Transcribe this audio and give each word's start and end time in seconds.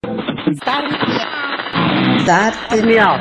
Start 0.00 0.90
Start 2.20 2.84
me 2.84 2.98
up. 2.98 3.18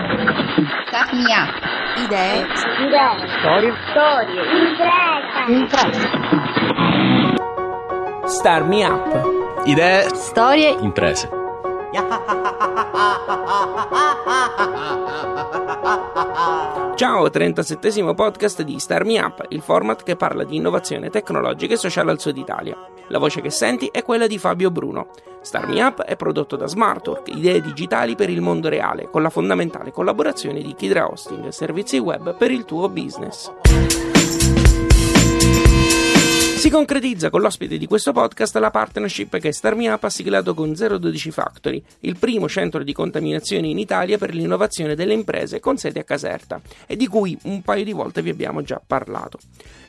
Start 0.87 1.13
me 1.13 1.25
up. 1.25 1.49
Idee. 1.97 2.45
Idee. 2.85 3.17
Storie. 3.39 3.73
Storie. 3.89 4.41
Impresa. 4.61 5.45
Imprese. 5.47 6.07
Star 8.27 8.63
Me 8.63 8.85
Up. 8.85 9.65
Idee. 9.65 10.09
Storie. 10.13 10.77
Imprese. 10.79 11.29
Ciao, 16.95 17.29
37 17.29 18.13
podcast 18.13 18.61
di 18.61 18.79
Star 18.79 19.03
Me 19.03 19.19
Up, 19.19 19.45
il 19.49 19.61
format 19.61 20.03
che 20.03 20.15
parla 20.15 20.43
di 20.43 20.55
innovazione 20.57 21.09
tecnologica 21.09 21.73
e 21.73 21.77
sociale 21.77 22.11
al 22.11 22.19
sud 22.19 22.37
Italia. 22.37 22.77
La 23.09 23.19
voce 23.19 23.41
che 23.41 23.49
senti 23.49 23.87
è 23.91 24.03
quella 24.03 24.27
di 24.27 24.37
Fabio 24.37 24.69
Bruno. 24.71 25.09
Star 25.41 25.67
Me 25.67 25.81
Up 25.81 26.01
è 26.01 26.15
prodotto 26.15 26.55
da 26.57 26.67
Smartwork, 26.67 27.29
idee 27.29 27.61
digitali 27.61 28.15
per 28.15 28.29
il 28.29 28.41
mondo 28.41 28.67
reale, 28.67 29.09
con 29.09 29.21
la 29.21 29.29
fondamentale 29.29 29.91
collaborazione 29.91 30.61
di 30.61 30.73
Kidra 30.73 31.09
Hosting, 31.09 31.47
servizi 31.49 31.99
web 31.99 32.35
per 32.35 32.51
il 32.51 32.65
tuo 32.65 32.89
business. 32.89 33.96
Si 36.67 36.73
concretizza 36.73 37.29
con 37.29 37.39
l'ospite 37.39 37.77
di 37.77 37.85
questo 37.85 38.11
podcast 38.11 38.57
la 38.57 38.71
partnership 38.71 39.37
che 39.37 39.53
StarMeUp 39.53 40.03
ha 40.03 40.09
siglato 40.09 40.53
con 40.53 40.73
012 40.73 41.31
Factory, 41.31 41.81
il 42.01 42.17
primo 42.17 42.49
centro 42.49 42.83
di 42.83 42.91
contaminazione 42.91 43.67
in 43.67 43.79
Italia 43.79 44.17
per 44.17 44.33
l'innovazione 44.33 44.93
delle 44.93 45.13
imprese 45.13 45.61
con 45.61 45.77
sede 45.77 46.01
a 46.01 46.03
Caserta 46.03 46.59
e 46.85 46.97
di 46.97 47.07
cui 47.07 47.37
un 47.43 47.61
paio 47.61 47.85
di 47.85 47.93
volte 47.93 48.21
vi 48.21 48.31
abbiamo 48.31 48.63
già 48.63 48.81
parlato. 48.85 49.39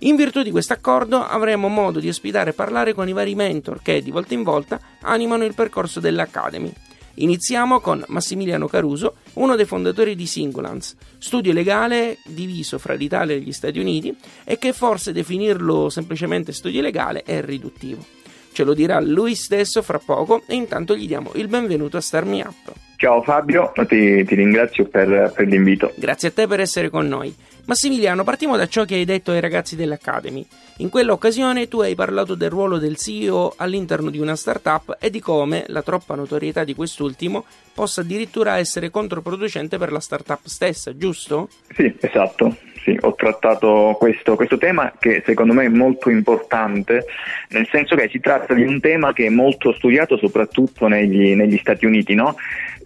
In 0.02 0.14
virtù 0.14 0.44
di 0.44 0.52
questo 0.52 0.72
accordo 0.72 1.20
avremo 1.20 1.66
modo 1.66 1.98
di 1.98 2.08
ospitare 2.08 2.50
e 2.50 2.52
parlare 2.52 2.94
con 2.94 3.08
i 3.08 3.12
vari 3.12 3.34
mentor 3.34 3.82
che 3.82 4.00
di 4.00 4.12
volta 4.12 4.34
in 4.34 4.44
volta 4.44 4.80
animano 5.00 5.44
il 5.44 5.54
percorso 5.54 5.98
dell'Academy. 5.98 6.72
Iniziamo 7.20 7.80
con 7.80 8.04
Massimiliano 8.08 8.68
Caruso, 8.68 9.16
uno 9.34 9.56
dei 9.56 9.64
fondatori 9.64 10.14
di 10.14 10.26
Singulance, 10.26 10.94
studio 11.18 11.52
legale 11.52 12.18
diviso 12.24 12.78
fra 12.78 12.94
l'Italia 12.94 13.34
e 13.34 13.40
gli 13.40 13.50
Stati 13.50 13.80
Uniti 13.80 14.16
e 14.44 14.56
che 14.56 14.72
forse 14.72 15.12
definirlo 15.12 15.88
semplicemente 15.88 16.52
studio 16.52 16.80
legale 16.80 17.24
è 17.24 17.42
riduttivo. 17.42 18.04
Ce 18.52 18.62
lo 18.62 18.72
dirà 18.72 19.00
lui 19.00 19.34
stesso 19.34 19.82
fra 19.82 19.98
poco 19.98 20.42
e 20.46 20.54
intanto 20.54 20.94
gli 20.94 21.08
diamo 21.08 21.32
il 21.34 21.48
benvenuto 21.48 21.96
a 21.96 22.00
Star 22.00 22.24
Me 22.24 22.40
Up. 22.40 22.87
Ciao 23.00 23.22
Fabio, 23.22 23.70
ti, 23.86 24.24
ti 24.24 24.34
ringrazio 24.34 24.84
per, 24.86 25.32
per 25.32 25.46
l'invito. 25.46 25.92
Grazie 25.94 26.30
a 26.30 26.32
te 26.32 26.48
per 26.48 26.58
essere 26.58 26.90
con 26.90 27.06
noi. 27.06 27.32
Massimiliano, 27.66 28.24
partiamo 28.24 28.56
da 28.56 28.66
ciò 28.66 28.84
che 28.84 28.96
hai 28.96 29.04
detto 29.04 29.30
ai 29.30 29.38
ragazzi 29.40 29.76
dell'Academy. 29.76 30.44
In 30.78 30.88
quell'occasione 30.88 31.68
tu 31.68 31.78
hai 31.78 31.94
parlato 31.94 32.34
del 32.34 32.50
ruolo 32.50 32.78
del 32.78 32.96
CEO 32.96 33.54
all'interno 33.56 34.10
di 34.10 34.18
una 34.18 34.34
startup 34.34 34.96
e 34.98 35.10
di 35.10 35.20
come 35.20 35.62
la 35.68 35.82
troppa 35.82 36.16
notorietà 36.16 36.64
di 36.64 36.74
quest'ultimo 36.74 37.44
possa 37.72 38.00
addirittura 38.00 38.56
essere 38.56 38.90
controproducente 38.90 39.78
per 39.78 39.92
la 39.92 40.00
startup 40.00 40.44
stessa, 40.46 40.96
giusto? 40.96 41.50
Sì, 41.76 41.94
esatto. 42.00 42.56
Sì, 42.88 42.96
ho 43.02 43.14
trattato 43.14 43.96
questo, 43.98 44.34
questo, 44.34 44.56
tema 44.56 44.90
che 44.98 45.22
secondo 45.26 45.52
me 45.52 45.66
è 45.66 45.68
molto 45.68 46.08
importante, 46.08 47.04
nel 47.50 47.68
senso 47.70 47.94
che 47.96 48.08
si 48.08 48.18
tratta 48.18 48.54
di 48.54 48.62
un 48.62 48.80
tema 48.80 49.12
che 49.12 49.26
è 49.26 49.28
molto 49.28 49.74
studiato 49.74 50.16
soprattutto 50.16 50.88
negli, 50.88 51.34
negli 51.34 51.58
Stati 51.58 51.84
Uniti, 51.84 52.14
no? 52.14 52.34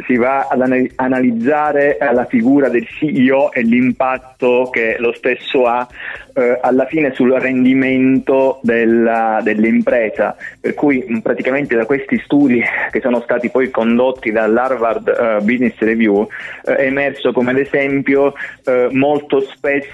si 0.06 0.16
va 0.16 0.48
ad 0.48 0.60
analizzare 0.96 1.98
la 2.12 2.24
figura 2.24 2.68
del 2.68 2.86
CEO 2.86 3.52
e 3.52 3.62
l'impatto 3.62 4.70
che 4.70 4.96
lo 4.98 5.12
stesso 5.12 5.66
ha 5.66 5.86
eh, 6.34 6.58
alla 6.60 6.86
fine 6.86 7.12
sul 7.12 7.32
rendimento 7.32 8.58
della, 8.62 9.40
dell'impresa, 9.42 10.34
per 10.60 10.74
cui 10.74 11.20
praticamente 11.22 11.76
da 11.76 11.84
questi 11.84 12.18
studi 12.24 12.62
che 12.90 13.00
sono 13.00 13.20
stati 13.20 13.50
poi 13.50 13.70
condotti 13.70 14.32
dall'Harvard 14.32 15.38
uh, 15.40 15.44
Business 15.44 15.76
Review 15.78 16.26
eh, 16.64 16.76
è 16.76 16.86
emerso 16.86 17.32
come 17.32 17.50
ad 17.50 17.58
esempio 17.58 18.32
eh, 18.64 18.88
molto 18.90 19.40
spesso 19.40 19.91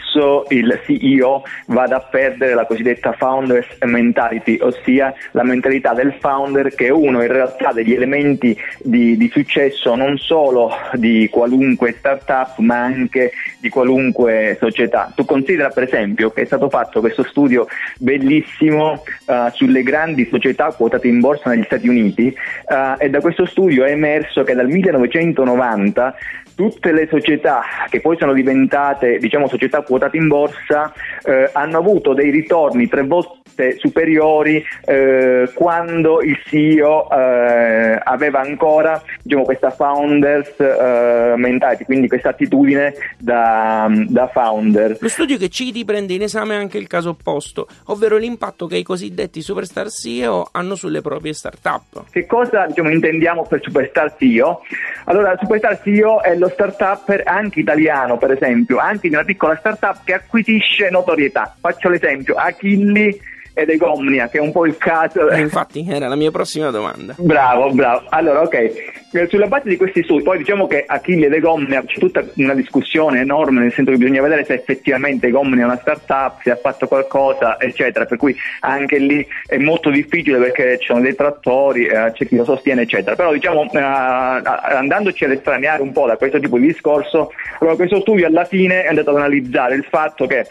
il 0.49 0.81
CEO 0.85 1.43
vada 1.67 1.97
a 1.97 2.01
perdere 2.01 2.55
la 2.55 2.67
cosiddetta 2.67 3.13
founders 3.13 3.67
mentality, 3.85 4.59
ossia 4.61 5.15
la 5.33 5.43
mentalità 5.43 5.93
del 5.93 6.15
founder 6.19 6.75
che 6.75 6.87
è 6.87 6.91
uno 6.91 7.23
in 7.23 7.31
realtà 7.31 7.73
degli 7.73 7.93
elementi 7.93 8.57
di, 8.79 9.17
di 9.17 9.31
successo 9.31 9.95
non 9.95 10.19
solo 10.19 10.71
di 10.95 11.29
qualunque 11.31 11.95
startup 11.99 12.59
ma 12.59 12.83
anche 12.83 13.33
di 13.61 13.69
qualunque 13.69 14.57
società. 14.61 15.13
Tu 15.15 15.25
considera 15.25 15.69
per 15.69 15.85
esempio 15.85 16.31
che 16.31 16.43
è 16.43 16.47
stato 16.47 16.69
fatto 16.69 17.01
questo 17.01 17.23
studio 17.25 17.67
bellissimo 17.99 19.03
uh, 19.27 19.51
sulle 19.53 19.83
grandi 19.83 20.27
società 20.31 20.73
quotate 20.73 21.09
in 21.09 21.21
borsa 21.21 21.51
negli 21.51 21.65
Stati 21.65 21.89
Uniti 21.89 22.35
uh, 22.69 22.95
e 22.99 23.11
da 23.11 23.21
questo 23.21 23.47
studio 23.47 23.85
è 23.85 23.91
emerso 23.91 24.43
che 24.43 24.55
dal 24.55 24.67
1990 24.67 26.15
tutte 26.59 26.91
le 26.91 27.07
società 27.09 27.63
che 27.89 28.01
poi 28.01 28.17
sono 28.19 28.33
diventate 28.33 29.19
diciamo, 29.19 29.47
società 29.47 29.83
quotate 29.83 30.17
in 30.17 30.27
borsa 30.27 30.93
eh, 31.23 31.49
hanno 31.53 31.79
avuto 31.79 32.15
dei 32.15 32.31
ritorni 32.31 32.89
tre 32.89 33.05
volte 33.05 33.38
superiori 33.79 34.65
eh, 34.85 35.51
quando 35.55 36.23
il 36.23 36.39
CEO 36.45 37.11
eh, 37.11 38.01
aveva 38.03 38.41
ancora 38.41 39.03
diciamo, 39.23 39.45
questa 39.45 39.71
founders 39.71 40.59
eh, 40.59 41.35
mentality, 41.37 41.85
quindi 41.85 42.09
questa 42.09 42.31
attitudine 42.31 42.95
da, 43.19 43.89
da, 44.07 44.29
founder. 44.29 44.97
Lo 45.01 45.09
studio 45.09 45.37
che 45.37 45.49
citi 45.49 45.85
prende 45.85 46.15
in 46.15 46.23
esame 46.23 46.55
anche 46.55 46.79
il 46.79 46.87
caso 46.87 47.11
opposto, 47.11 47.67
ovvero 47.87 48.17
l'impatto 48.17 48.67
che 48.67 48.77
i 48.77 48.83
cosiddetti 48.83 49.41
superstar 49.41 49.89
CEO 49.89 50.49
hanno 50.53 50.75
sulle 50.75 51.01
proprie 51.01 51.33
start-up. 51.33 52.05
Che 52.11 52.27
cosa 52.27 52.67
diciamo, 52.67 52.91
intendiamo 52.91 53.45
per 53.47 53.61
superstar 53.63 54.17
CEO? 54.19 54.63
Allora, 55.05 55.37
superstar 55.41 55.81
CEO 55.83 56.23
è 56.23 56.37
lo 56.37 56.49
startup 56.49 57.23
anche 57.25 57.61
italiano, 57.61 58.19
per 58.19 58.33
esempio, 58.33 58.79
anche 58.79 59.09
di 59.09 59.15
una 59.15 59.25
piccola 59.25 59.57
startup 59.57 60.05
che 60.05 60.15
acquisisce 60.15 60.91
notorietà. 60.91 61.55
Faccio 61.61 61.89
l'esempio, 61.89 62.35
Achilli 62.35 63.37
ed 63.59 63.71
Egomnia, 63.71 64.29
che 64.29 64.39
è 64.39 64.41
un 64.41 64.53
po' 64.53 64.67
il 64.67 64.77
caso. 64.77 65.29
Eh, 65.29 65.41
infatti, 65.41 65.87
era 65.89 66.09
la 66.09 66.17
mia 66.17 66.31
prossima 66.31 66.71
domanda. 66.71 67.15
Bravo, 67.19 67.71
bravo. 67.73 68.05
Allora, 68.09 68.43
ok. 68.43 68.98
Sulla 69.11 69.47
base 69.47 69.71
di 69.71 69.79
questi 69.79 70.03
studi, 70.03 70.23
poi 70.23 70.37
diciamo 70.37 70.67
che 70.67 70.85
Achille 70.87 71.27
ed 71.27 71.33
Egomnia 71.33 71.83
c'è 71.83 71.99
tutta 71.99 72.23
una 72.35 72.53
discussione 72.53 73.21
enorme, 73.21 73.63
nel 73.63 73.73
senso 73.73 73.91
che 73.93 73.97
bisogna 73.97 74.21
vedere 74.21 74.45
se 74.45 74.53
effettivamente 74.53 75.29
Egomnia 75.29 75.63
è 75.63 75.65
una 75.65 75.79
startup, 75.79 76.43
se 76.43 76.51
ha 76.51 76.57
fatto 76.57 76.87
qualcosa, 76.87 77.59
eccetera. 77.59 78.05
Per 78.05 78.19
cui 78.19 78.37
anche 78.61 78.99
lì 78.99 79.27
è 79.47 79.57
molto 79.57 79.89
difficile 79.89 80.37
perché 80.37 80.79
ci 80.79 80.89
sono 80.89 81.01
dei 81.01 81.15
trattori, 81.15 81.87
eh, 81.87 82.13
c'è 82.13 82.27
chi 82.27 82.37
lo 82.37 82.45
sostiene, 82.45 82.83
eccetera. 82.83 83.17
Però 83.17 83.33
diciamo, 83.33 83.71
eh, 83.73 83.79
andandoci 83.79 85.25
ad 85.25 85.31
estraneare 85.31 85.81
un 85.81 85.93
po' 85.93 86.07
da 86.07 86.19
questo 86.19 86.39
tipo 86.39 86.59
di 86.59 86.67
discorso, 86.67 87.33
allora 87.61 87.77
questo 87.77 88.01
studio 88.01 88.27
alla 88.27 88.45
fine 88.45 88.83
è 88.83 88.89
andato 88.89 89.09
ad 89.09 89.17
analizzare 89.17 89.75
il 89.75 89.87
fatto 89.89 90.27
che 90.27 90.45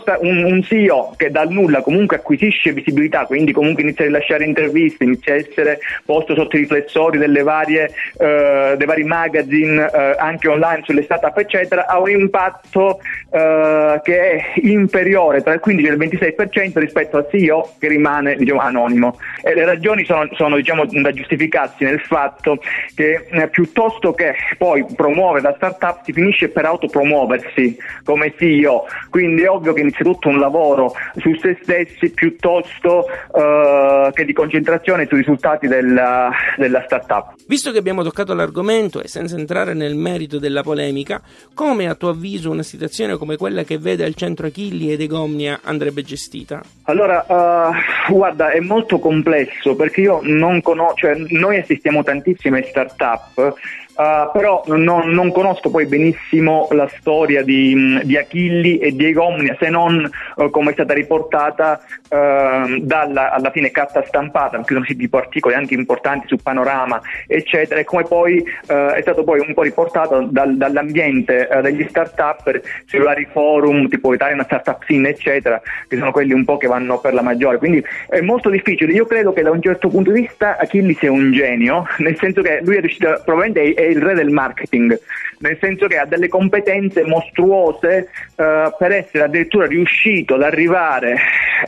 sta- 0.00 0.18
un, 0.20 0.42
un 0.42 0.60
CEO 0.62 1.14
che 1.16 1.30
dal 1.30 1.50
nulla 1.50 1.82
comunque 1.82 2.16
acquisisce 2.16 2.72
visibilità, 2.72 3.26
quindi 3.26 3.52
comunque 3.52 3.84
inizia 3.84 4.02
a 4.02 4.08
rilasciare 4.08 4.44
interviste, 4.44 5.04
inizia 5.04 5.34
a 5.34 5.36
essere 5.36 5.78
posto 6.04 6.34
sotto 6.34 6.56
i 6.56 6.60
riflessori 6.60 7.18
delle 7.18 7.42
varie, 7.44 7.90
eh, 8.18 8.74
dei 8.76 8.86
vari 8.86 9.04
magazine 9.04 9.90
eh, 9.90 10.14
anche 10.18 10.48
online 10.48 10.82
sulle 10.84 11.02
startup 11.02 11.36
eccetera, 11.36 11.86
ha 11.86 11.98
un 11.98 12.10
impatto 12.10 13.00
eh, 13.30 14.00
che 14.02 14.30
è 14.32 14.52
inferiore 14.62 15.42
tra 15.42 15.54
il 15.54 15.60
15 15.60 15.88
e 15.88 15.92
il 15.92 15.98
26% 15.98 16.78
rispetto 16.78 17.16
al 17.16 17.26
CEO 17.30 17.74
che 17.78 17.88
rimane 17.88 18.36
diciamo, 18.36 18.60
anonimo. 18.60 19.18
E 19.42 19.54
le 19.54 19.64
ragioni 19.64 20.04
sono, 20.04 20.28
sono 20.32 20.56
diciamo, 20.56 20.84
da 20.86 21.12
giustificarsi 21.12 21.84
nel 21.84 22.00
fatto 22.00 22.58
che 22.94 23.26
eh, 23.30 23.48
piuttosto 23.48 24.12
che 24.12 24.34
poi 24.58 24.84
promuovere 24.94 25.42
la 25.42 25.54
startup 25.56 26.00
si 26.04 26.12
finisce 26.12 26.48
per 26.48 26.64
autopromuoversi 26.64 27.76
come 28.04 28.34
CEO, 28.36 28.84
quindi 29.10 29.42
è 29.42 29.50
ovvio 29.50 29.72
che 29.72 29.80
inizia 29.80 30.04
tutto 30.04 30.28
un 30.28 30.38
lavoro 30.38 30.94
su 31.16 31.34
se 31.36 31.58
stessi 31.62 32.10
piuttosto 32.10 33.06
uh, 33.32 34.10
che 34.12 34.24
di 34.24 34.32
concentrazione 34.32 35.06
sui 35.06 35.18
risultati 35.18 35.66
della, 35.66 36.30
della 36.56 36.82
startup. 36.84 37.34
Visto 37.46 37.72
che 37.72 37.81
abbiamo 37.82 38.02
toccato 38.02 38.32
l'argomento 38.32 39.02
e 39.02 39.08
senza 39.08 39.36
entrare 39.36 39.74
nel 39.74 39.94
merito 39.94 40.38
della 40.38 40.62
polemica, 40.62 41.20
come 41.52 41.88
a 41.88 41.94
tuo 41.94 42.10
avviso 42.10 42.50
una 42.50 42.62
situazione 42.62 43.16
come 43.18 43.36
quella 43.36 43.64
che 43.64 43.76
vede 43.76 44.04
al 44.04 44.14
centro 44.14 44.46
Achilli 44.46 44.90
ed 44.90 45.00
Egomnia 45.00 45.60
andrebbe 45.62 46.02
gestita? 46.02 46.62
Allora, 46.84 47.24
uh, 47.28 48.12
guarda, 48.12 48.50
è 48.50 48.60
molto 48.60 48.98
complesso 48.98 49.74
perché 49.74 50.00
io 50.00 50.20
non 50.22 50.62
conosco, 50.62 50.94
cioè 50.96 51.14
noi 51.28 51.58
assistiamo 51.58 52.02
tantissime 52.02 52.62
startup 52.62 53.54
Uh, 53.94 54.30
però 54.32 54.62
non, 54.68 55.10
non, 55.10 55.30
conosco 55.32 55.68
poi 55.70 55.84
benissimo 55.84 56.66
la 56.70 56.88
storia 56.98 57.42
di, 57.42 58.00
di 58.04 58.16
Achilli 58.16 58.78
e 58.78 58.96
di 58.96 59.04
Egomnia 59.04 59.54
se 59.60 59.68
non 59.68 60.10
uh, 60.36 60.48
come 60.48 60.70
è 60.70 60.72
stata 60.72 60.94
riportata 60.94 61.78
uh, 62.08 62.78
dalla 62.80 63.30
alla 63.32 63.50
fine 63.50 63.70
carta 63.70 64.02
stampata, 64.06 64.56
anche 64.56 64.72
sono 64.72 64.86
tipo 64.86 65.18
articoli 65.18 65.54
anche 65.54 65.74
importanti 65.74 66.26
su 66.26 66.36
Panorama, 66.36 67.00
eccetera, 67.26 67.80
e 67.80 67.84
come 67.84 68.04
poi 68.04 68.42
è 68.66 69.00
stato 69.00 69.24
poi 69.24 69.40
un 69.40 69.52
po' 69.54 69.62
riportato 69.62 70.26
dal, 70.30 70.56
dall'ambiente 70.56 71.48
degli 71.62 71.86
start-up 71.88 72.60
sui 72.86 72.98
vari 73.00 73.26
forum 73.30 73.88
tipo 73.88 74.14
Italian 74.14 74.42
Startup 74.44 74.82
Scene, 74.82 75.08
eccetera, 75.08 75.60
che 75.88 75.96
sono 75.96 76.10
quelli 76.10 76.32
un 76.32 76.44
po' 76.44 76.56
che 76.56 76.66
vanno 76.66 76.98
per 76.98 77.14
la 77.14 77.22
maggiore. 77.22 77.58
Quindi 77.58 77.84
è 78.08 78.20
molto 78.20 78.48
difficile. 78.50 78.92
Io 78.92 79.06
credo 79.06 79.32
che 79.32 79.42
da 79.42 79.50
un 79.50 79.60
certo 79.60 79.88
punto 79.88 80.10
di 80.10 80.22
vista 80.22 80.56
Achilli 80.58 80.94
sia 80.94 81.10
un 81.10 81.32
genio, 81.32 81.86
nel 81.98 82.16
senso 82.18 82.42
che 82.42 82.60
lui 82.62 82.76
è 82.76 82.80
riuscito, 82.80 83.20
probabilmente 83.24 83.81
è 83.84 83.88
il 83.88 84.00
re 84.00 84.14
del 84.14 84.30
marketing, 84.30 84.98
nel 85.38 85.58
senso 85.60 85.86
che 85.86 85.98
ha 85.98 86.06
delle 86.06 86.28
competenze 86.28 87.04
mostruose 87.04 88.08
uh, 88.36 88.74
per 88.78 88.92
essere 88.92 89.24
addirittura 89.24 89.66
riuscito 89.66 90.34
ad 90.34 90.42
arrivare 90.42 91.16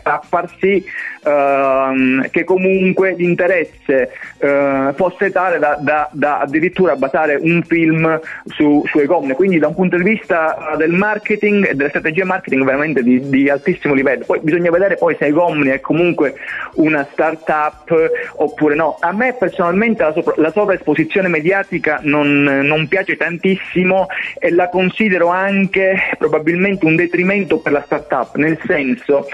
a 0.03 0.21
far 0.27 0.49
sì 0.59 0.85
uh, 1.25 2.29
che 2.31 2.45
comunque 2.45 3.15
l'interesse 3.17 4.11
uh, 4.39 4.93
fosse 4.95 5.31
tale 5.31 5.59
da, 5.59 5.79
da, 5.81 6.09
da, 6.13 6.41
addirittura 6.41 6.97
basare 6.97 7.37
un 7.37 7.63
film 7.63 8.21
su, 8.47 8.83
su 8.87 8.99
Ecomne. 8.99 9.35
Quindi 9.35 9.59
da 9.59 9.69
un 9.69 9.75
punto 9.75 9.97
di 9.97 10.03
vista 10.03 10.75
del 10.77 10.93
marketing 10.93 11.71
e 11.71 11.75
delle 11.75 11.89
strategie 11.89 12.25
marketing 12.25 12.65
veramente 12.65 13.03
di, 13.03 13.29
di, 13.29 13.49
altissimo 13.49 13.95
livello. 13.95 14.25
Poi 14.25 14.41
bisogna 14.43 14.71
vedere 14.71 14.97
poi 14.97 15.17
se 15.19 15.27
Ecomne 15.27 15.75
è 15.75 15.81
comunque 15.81 16.35
una 16.75 17.07
start-up 17.11 17.93
oppure 18.37 18.75
no. 18.75 18.97
A 19.01 19.13
me 19.13 19.35
personalmente 19.35 20.03
la, 20.03 20.13
sopra, 20.13 20.35
la 20.37 20.51
sovraesposizione 20.51 21.29
mediatica 21.29 22.01
non, 22.03 22.43
non 22.43 22.89
piace 22.89 23.17
tantissimo 23.17 24.07
e 24.39 24.51
la 24.51 24.69
considero 24.69 25.29
anche 25.29 25.97
probabilmente 26.19 26.85
un 26.85 26.97
detrimento 26.97 27.59
per 27.59 27.73
la 27.73 27.83
start-up, 27.83 28.37
nel 28.37 28.59
senso 28.67 29.27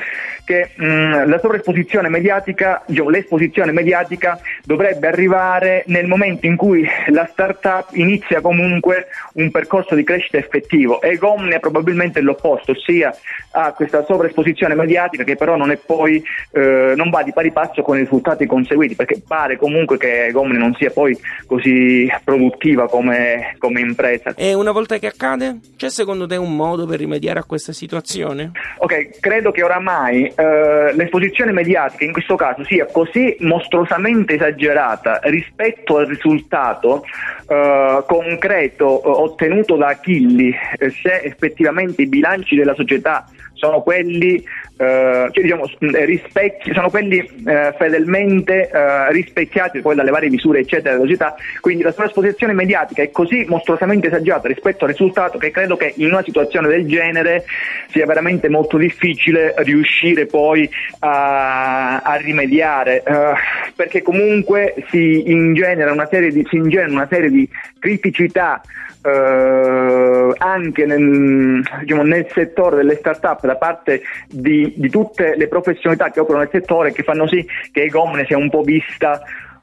che 0.50 0.70
mh, 0.74 1.28
la 1.28 1.38
sovraesposizione 1.38 2.08
mediatica, 2.08 2.82
diciamo, 2.84 3.08
l'esposizione 3.08 3.70
mediatica 3.70 4.40
dovrebbe 4.64 5.06
arrivare 5.06 5.84
nel 5.86 6.08
momento 6.08 6.46
in 6.46 6.56
cui 6.56 6.84
la 7.10 7.28
startup 7.30 7.90
inizia 7.92 8.40
comunque 8.40 9.06
un 9.34 9.52
percorso 9.52 9.94
di 9.94 10.02
crescita 10.02 10.38
effettivo 10.38 11.00
e 11.00 11.18
Gomne 11.18 11.54
è 11.54 11.60
probabilmente 11.60 12.20
l'opposto, 12.20 12.72
ossia 12.72 13.14
ha 13.52 13.72
questa 13.72 14.04
sovraesposizione 14.04 14.74
mediatica 14.74 15.22
che 15.22 15.36
però 15.36 15.56
non 15.56 15.70
è 15.70 15.76
poi 15.76 16.20
eh, 16.50 16.94
non 16.96 17.10
va 17.10 17.22
di 17.22 17.32
pari 17.32 17.52
passo 17.52 17.82
con 17.82 17.96
i 17.96 18.00
risultati 18.00 18.46
conseguiti, 18.46 18.96
perché 18.96 19.22
pare 19.24 19.56
comunque 19.56 19.98
che 19.98 20.30
Gomne 20.32 20.58
non 20.58 20.74
sia 20.74 20.90
poi 20.90 21.16
così 21.46 22.10
produttiva 22.24 22.88
come, 22.88 23.54
come 23.58 23.80
impresa. 23.80 24.34
E 24.34 24.54
una 24.54 24.72
volta 24.72 24.98
che 24.98 25.06
accade, 25.06 25.58
c'è 25.76 25.90
secondo 25.90 26.26
te 26.26 26.34
un 26.34 26.56
modo 26.56 26.86
per 26.86 26.98
rimediare 26.98 27.38
a 27.38 27.44
questa 27.44 27.72
situazione? 27.72 28.50
Ok, 28.78 29.20
credo 29.20 29.52
che 29.52 29.62
oramai 29.62 30.32
eh, 30.40 30.94
l'esposizione 30.94 31.52
mediatica 31.52 32.04
in 32.04 32.12
questo 32.12 32.34
caso 32.34 32.64
sia 32.64 32.86
così 32.86 33.36
mostruosamente 33.40 34.34
esagerata 34.34 35.20
rispetto 35.24 35.98
al 35.98 36.06
risultato 36.06 37.04
eh, 37.46 38.02
concreto 38.06 39.02
eh, 39.02 39.08
ottenuto 39.08 39.76
da 39.76 39.88
Achilli, 39.88 40.50
eh, 40.78 40.90
se 40.90 41.20
effettivamente 41.20 42.02
i 42.02 42.06
bilanci 42.06 42.56
della 42.56 42.74
società 42.74 43.26
sono 43.52 43.82
quelli 43.82 44.42
eh, 44.80 45.28
cioè, 45.30 45.42
diciamo, 45.42 45.68
eh, 45.78 46.04
rispecchi, 46.06 46.72
sono 46.72 46.88
quelli 46.88 47.18
eh, 47.18 47.74
fedelmente 47.76 48.70
eh, 48.70 49.12
rispecchiati 49.12 49.80
poi 49.80 49.94
dalle 49.94 50.10
varie 50.10 50.30
misure 50.30 50.60
eccetera 50.60 50.94
della 50.94 51.04
società, 51.04 51.34
quindi 51.60 51.82
la 51.82 51.92
sua 51.92 52.06
esposizione 52.06 52.54
mediatica 52.54 53.02
è 53.02 53.10
così 53.10 53.44
mostruosamente 53.46 54.06
esagerata 54.06 54.48
rispetto 54.48 54.84
al 54.86 54.92
risultato 54.92 55.36
che 55.36 55.50
credo 55.50 55.76
che 55.76 55.92
in 55.96 56.06
una 56.06 56.22
situazione 56.22 56.68
del 56.68 56.86
genere 56.86 57.44
sia 57.90 58.06
veramente 58.06 58.48
molto 58.48 58.78
difficile 58.78 59.52
riuscire 59.58 60.24
poi 60.24 60.66
a, 61.00 61.98
a 61.98 62.14
rimediare, 62.14 63.02
eh, 63.02 63.34
perché 63.76 64.00
comunque 64.00 64.76
si 64.88 65.30
ingenera 65.30 65.92
una 65.92 66.06
serie 66.06 66.30
di, 66.30 66.46
ingenera 66.52 66.90
una 66.90 67.08
serie 67.10 67.28
di 67.28 67.46
criticità 67.78 68.62
eh, 69.02 70.34
anche 70.36 70.84
nel, 70.84 71.62
diciamo, 71.80 72.02
nel, 72.02 72.26
settore 72.30 72.76
delle 72.76 72.96
start-up 72.96 73.46
da 73.46 73.56
parte 73.56 74.02
di, 74.28 74.69
di, 74.76 74.88
tutte 74.90 75.36
le 75.36 75.48
professionalità 75.48 76.10
che 76.10 76.20
operano 76.20 76.44
nel 76.44 76.52
settore 76.52 76.92
che 76.92 77.02
fanno 77.02 77.26
sì 77.26 77.46
che 77.72 77.82
Egomne 77.82 78.24
sia 78.26 78.36
un 78.36 78.50
po' 78.50 78.62
vista 78.62 79.20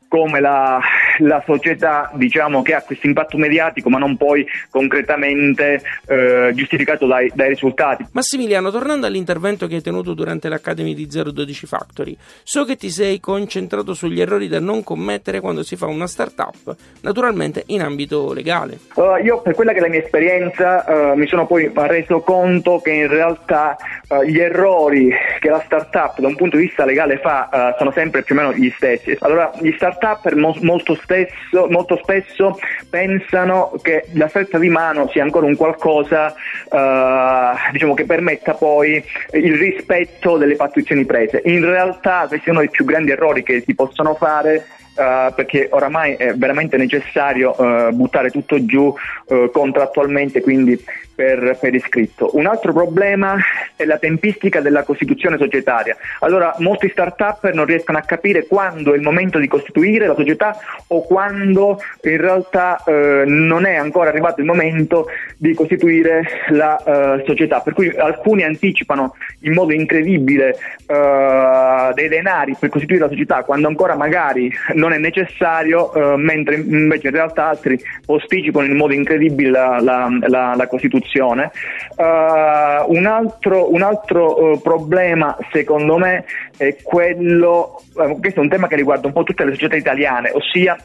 come 0.08 0.40
la, 0.40 0.80
la 1.20 1.44
società 1.46 2.12
diciamo, 2.14 2.62
che 2.62 2.74
ha 2.74 2.82
questo 2.82 3.08
impatto 3.08 3.38
mediatico 3.38 3.90
ma 3.90 3.98
non 3.98 4.18
poi 4.18 4.46
concretamente 4.70 5.82
eh, 6.08 6.52
giustificato 6.54 7.06
dai, 7.06 7.32
dai, 7.34 7.50
risultati. 7.50 8.06
Massimiliano, 8.12 8.72
tornando 8.72 9.06
all'intervento 9.06 9.68
che 9.68 9.76
hai 9.76 9.82
tenuto 9.82 10.14
durante 10.14 10.50
l'Academy 10.50 10.94
di 10.94 11.08
012 11.08 11.66
Factory, 11.66 12.18
so 12.44 12.66
che 12.66 12.76
ti 12.76 12.90
sei 12.90 13.20
concentrato 13.20 13.94
sugli 13.94 14.22
errori 14.22 14.48
da 14.48 14.60
non 14.60 14.84
commettere 14.84 15.40
quando 15.40 15.64
si 15.64 15.76
fa 15.76 15.88
una 15.88 16.08
startup, 16.08 16.76
naturalmente 17.02 17.64
in 17.68 17.82
ambito 17.82 18.34
legale. 18.34 18.80
Uh, 18.96 19.18
io 19.24 19.42
per 19.42 19.56
quella 19.56 19.72
che 19.72 19.80
è 19.80 19.82
la 19.82 19.90
mia 19.90 20.02
esperienza 20.02 20.84
uh, 20.88 21.18
mi 21.18 21.28
sono 21.28 21.46
poi 21.46 21.72
reso 21.74 22.22
conto 22.22 22.80
che 22.80 22.92
in 22.92 23.08
realtà 23.08 23.76
uh, 24.10 24.24
gli 24.24 24.40
errori 24.40 25.12
che 25.40 25.50
la 25.50 25.62
startup 25.66 26.20
da 26.20 26.28
un 26.28 26.36
punto 26.36 26.58
di 26.58 26.64
vista 26.64 26.86
legale 26.86 27.18
fa 27.18 27.76
sono 27.78 27.92
sempre 27.92 28.24
più 28.24 28.36
o 28.36 28.38
meno 28.38 28.54
gli 28.54 28.72
stessi. 28.76 29.16
Allora, 29.20 29.52
gli 29.60 29.72
start 29.76 29.97
start-up 29.98 30.32
molto, 30.62 30.96
stesso, 30.96 31.68
molto 31.70 32.00
spesso 32.02 32.58
pensano 32.90 33.74
che 33.82 34.06
la 34.14 34.28
stretta 34.28 34.58
di 34.58 34.70
mano 34.70 35.10
sia 35.10 35.24
ancora 35.24 35.46
un 35.46 35.56
qualcosa 35.56 36.34
uh, 36.70 37.72
diciamo, 37.72 37.94
che 37.94 38.06
permetta 38.06 38.54
poi 38.54 39.04
il 39.34 39.58
rispetto 39.58 40.38
delle 40.38 40.56
pattuizioni 40.56 41.06
prese. 41.06 41.42
In 41.46 41.66
realtà 41.66 42.26
questi 42.28 42.46
sono 42.46 42.62
i 42.62 42.70
più 42.70 42.86
grandi 42.86 43.12
errori 43.12 43.44
che 43.44 43.64
si 43.66 43.76
possono 43.76 44.14
fare 44.16 44.66
Uh, 44.98 45.32
perché 45.32 45.68
oramai 45.70 46.16
è 46.16 46.34
veramente 46.34 46.76
necessario 46.76 47.54
uh, 47.56 47.92
buttare 47.92 48.32
tutto 48.32 48.66
giù 48.66 48.92
uh, 49.28 49.52
contrattualmente, 49.52 50.42
quindi 50.42 50.84
per, 51.18 51.58
per, 51.60 51.74
iscritto. 51.74 52.30
Un 52.34 52.46
altro 52.46 52.72
problema 52.72 53.36
è 53.76 53.86
la 53.86 53.98
tempistica 53.98 54.62
della 54.62 54.84
costituzione 54.84 55.40
societaria. 55.40 55.98
Allora, 56.20 56.54
molti 56.60 56.90
start-up 56.90 57.50
non 57.54 57.66
riescono 57.66 57.98
a 57.98 58.02
capire 58.02 58.46
quando 58.46 58.94
è 58.94 58.98
il 58.98 59.02
momento 59.02 59.40
di 59.40 59.48
costituire 59.48 60.06
la 60.06 60.14
società 60.14 60.56
o 60.90 61.02
quando 61.02 61.82
in 62.04 62.18
realtà 62.18 62.84
eh, 62.86 63.24
non 63.26 63.66
è 63.66 63.74
ancora 63.74 64.10
arrivato 64.10 64.42
il 64.42 64.46
momento 64.46 65.08
di 65.38 65.56
costituire 65.56 66.22
la 66.50 66.78
eh, 66.78 67.24
società. 67.26 67.62
Per 67.62 67.74
cui 67.74 67.90
alcuni 67.90 68.44
anticipano 68.44 69.16
in 69.40 69.54
modo 69.54 69.74
incredibile 69.74 70.56
eh, 70.86 71.92
dei 71.96 72.10
denari 72.10 72.56
per 72.60 72.70
costituire 72.70 73.06
la 73.06 73.10
società 73.10 73.42
quando 73.44 73.68
ancora 73.68 73.96
magari 73.96 74.54
non 74.76 74.94
è 74.94 75.00
necessario, 75.00 75.92
eh, 75.94 76.16
mentre 76.18 76.58
invece 76.58 77.08
in 77.08 77.14
realtà 77.14 77.48
altri 77.48 77.80
posticipano 78.06 78.68
in 78.68 78.76
modo 78.76 78.94
incredibile 78.94 79.50
la, 79.50 79.80
la, 79.82 80.08
la, 80.28 80.54
la 80.56 80.68
costituzione 80.68 81.06
produzione. 81.08 81.52
Uh, 81.96 82.94
un 82.94 83.06
altro, 83.06 83.74
un 83.74 83.82
altro 83.82 84.52
uh, 84.52 84.62
problema 84.62 85.36
secondo 85.52 85.98
me 85.98 86.26
è 86.58 86.76
quello, 86.82 87.82
uh, 87.94 88.20
questo 88.20 88.40
è 88.40 88.44
un 88.44 88.50
tema 88.50 88.68
che 88.68 88.76
riguarda 88.76 89.08
un 89.08 89.14
po' 89.14 89.24
tutte 89.24 89.46
le 89.46 89.52
società 89.52 89.76
italiane, 89.76 90.32
ossia 90.34 90.76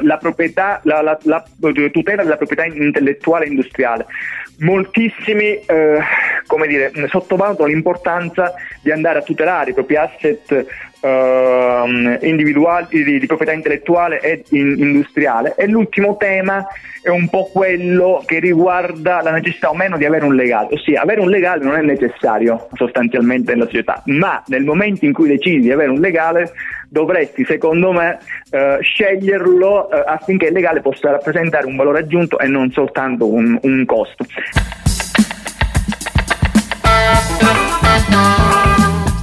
la, 0.00 0.16
proprietà, 0.18 0.80
la, 0.84 1.02
la, 1.02 1.18
la, 1.22 1.44
tutela 1.90 2.22
della 2.22 2.36
proprietà 2.36 2.64
intellettuale 2.64 3.46
e 3.46 3.48
industriale. 3.48 4.06
Moltissimi 4.58 5.60
come 6.46 6.66
dire, 6.66 6.92
sottovalutano 7.08 7.68
l'importanza 7.68 8.54
di 8.82 8.90
andare 8.90 9.18
a 9.18 9.22
tutelare 9.22 9.70
i 9.70 9.74
propri 9.74 9.96
asset 9.96 10.66
uh, 11.00 12.24
individuali 12.24 12.86
di, 12.90 13.18
di, 13.18 13.26
proprietà 13.26 13.52
intellettuale 13.52 14.20
e 14.20 14.44
in, 14.50 14.74
industriale. 14.78 15.54
E 15.56 15.66
l'ultimo 15.66 16.16
tema 16.16 16.66
è 17.02 17.08
un 17.08 17.28
po' 17.28 17.50
quello 17.52 18.22
che 18.24 18.38
riguarda 18.38 19.20
la 19.22 19.30
necessità 19.30 19.70
o 19.70 19.74
meno 19.74 19.96
di 19.96 20.04
avere 20.04 20.24
un 20.24 20.34
legale, 20.34 20.68
ossia 20.72 21.02
avere 21.02 21.20
un 21.20 21.28
legale 21.28 21.64
non 21.64 21.76
è 21.76 21.82
necessario 21.82 22.68
sostanzialmente 22.74 23.52
nella 23.52 23.66
società, 23.66 24.02
ma 24.06 24.42
nel 24.46 24.64
momento 24.64 25.04
in 25.04 25.12
cui 25.14 25.28
decidi 25.28 25.60
di 25.60 25.72
avere 25.72 25.90
un 25.90 26.00
legale 26.00 26.52
dovresti 26.88 27.44
secondo 27.44 27.92
me 27.92 28.18
eh, 28.50 28.78
sceglierlo 28.80 29.90
eh, 29.90 30.02
affinché 30.06 30.46
il 30.46 30.52
legale 30.52 30.80
possa 30.80 31.10
rappresentare 31.10 31.66
un 31.66 31.76
valore 31.76 32.00
aggiunto 32.00 32.38
e 32.38 32.46
non 32.46 32.70
soltanto 32.70 33.26
un, 33.26 33.58
un 33.62 33.84
costo. 33.86 34.26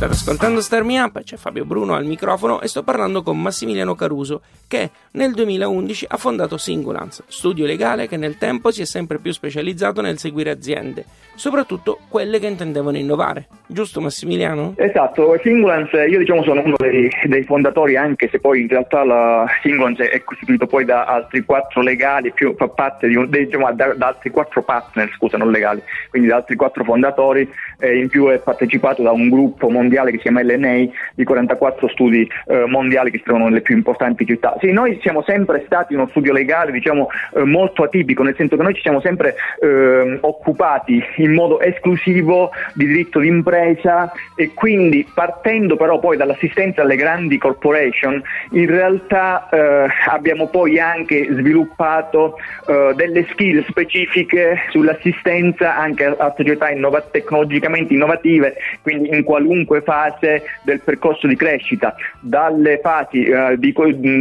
State 0.01 0.15
ascoltando 0.15 0.62
Star 0.62 0.84
Me 0.84 1.00
Up, 1.00 1.22
c'è 1.22 1.38
Fabio 1.38 1.63
Bruno 1.63 1.93
al 1.93 2.05
microfono 2.05 2.60
e 2.62 2.67
sto 2.67 2.81
parlando 2.81 3.22
con 3.22 3.39
Massimiliano 3.39 3.93
Caruso 3.93 4.41
che 4.67 4.89
nel 5.12 5.31
2011 5.34 6.08
ha 6.10 6.17
fondato 6.17 6.58
Singulance, 6.58 7.24
studio 7.27 7.67
legale 7.67 8.08
che 8.08 8.17
nel 8.17 8.39
tempo 8.39 8.72
si 8.72 8.81
è 8.81 8.86
sempre 8.86 9.20
più 9.20 9.31
specializzato 9.31 10.01
nel 10.01 10.17
seguire 10.17 10.50
aziende, 10.50 11.05
soprattutto 11.36 12.00
quelle 12.10 12.39
che 12.39 12.48
intendevano 12.48 12.98
innovare. 12.98 13.46
Giusto 13.67 14.01
Massimiliano? 14.01 14.74
Esatto, 14.77 15.38
Singulance 15.43 16.05
io 16.05 16.17
diciamo 16.17 16.41
sono 16.41 16.63
uno 16.65 16.77
dei, 16.79 17.08
dei 17.25 17.43
fondatori 17.43 17.96
anche 17.96 18.27
se 18.31 18.39
poi 18.39 18.62
in 18.62 18.70
realtà 18.70 19.03
la 19.03 19.46
Singulance 19.62 20.10
è 20.10 20.24
costituito 20.24 20.65
poi 20.65 20.84
da 20.84 21.05
altri 21.05 21.46
quattro 21.46 21.84
legali, 21.84 22.31
più, 22.31 22.55
fa 22.55 22.70
parte 22.70 23.08
di 23.08 23.15
un, 23.15 23.29
diciamo, 23.29 23.72
da, 23.74 23.93
da, 23.93 24.08
altri 24.08 24.31
quattro 24.31 24.63
partner, 24.63 25.12
scusa 25.15 25.38
non 25.38 25.51
legali, 25.51 25.79
quindi 26.10 26.27
da 26.27 26.38
altri 26.38 26.55
quattro 26.55 26.84
fondatori 26.84 27.48
e 27.77 28.00
in 28.00 28.10
più 28.10 28.29
è 28.29 28.39
partecipato 28.39 29.03
da 29.03 29.12
un 29.12 29.29
gruppo 29.29 29.70
mondiale 29.70 29.89
mondiale 29.91 30.12
che 30.12 30.17
si 30.17 30.24
chiama 30.24 30.41
LNA 30.41 30.89
di 31.13 31.24
44 31.25 31.89
studi 31.89 32.29
eh, 32.48 32.65
mondiali 32.65 33.12
che 33.12 33.17
si 33.17 33.24
trovano 33.24 33.50
nelle 33.50 33.62
più 33.62 33.75
importanti 33.75 34.25
città. 34.25 34.55
Sì, 34.60 34.71
noi 34.71 34.98
siamo 35.01 35.21
sempre 35.24 35.63
stati 35.65 35.93
uno 35.93 36.07
studio 36.07 36.31
legale 36.31 36.71
diciamo, 36.71 37.10
eh, 37.36 37.43
molto 37.43 37.83
atipico, 37.83 38.24
nel 38.24 38.36
senso 38.36 38.55
che 38.55 38.63
noi 38.63 38.74
ci 38.74 38.81
siamo 38.81 39.01
sempre 39.01 39.36
eh, 39.62 40.17
occupati 40.21 41.03
in 41.17 41.33
modo 41.33 41.60
esclusivo 41.60 42.51
di 42.74 42.86
diritto 42.86 43.19
d'impresa 43.19 44.12
e 44.36 44.53
quindi 44.53 45.05
partendo 45.13 45.75
però 45.75 46.00
poi 46.00 46.15
dall'assistenza 46.15 46.83
alle 46.83 46.95
grandi 46.95 47.38
corporation, 47.38 48.21
in 48.51 48.67
realtà 48.67 49.50
eh, 49.50 49.88
abbiamo 50.07 50.48
poi 50.48 50.79
anche 50.79 51.27
sviluppato 51.29 52.38
eh, 52.67 52.93
delle 52.95 53.25
skill 53.31 53.65
specifiche 53.67 54.62
sull'assistenza 54.69 55.75
anche 55.75 56.05
a 56.05 56.33
società 56.36 56.69
innova- 56.69 57.01
tecnologicamente 57.01 57.93
innovative, 57.93 58.55
quindi 58.81 59.10
in 59.10 59.24
qualunque 59.24 59.80
fase 59.81 60.43
del 60.63 60.81
percorso 60.81 61.27
di 61.27 61.35
crescita, 61.35 61.95
dalle 62.19 62.79
fasi 62.81 63.23
eh, 63.23 63.55
di, 63.57 63.73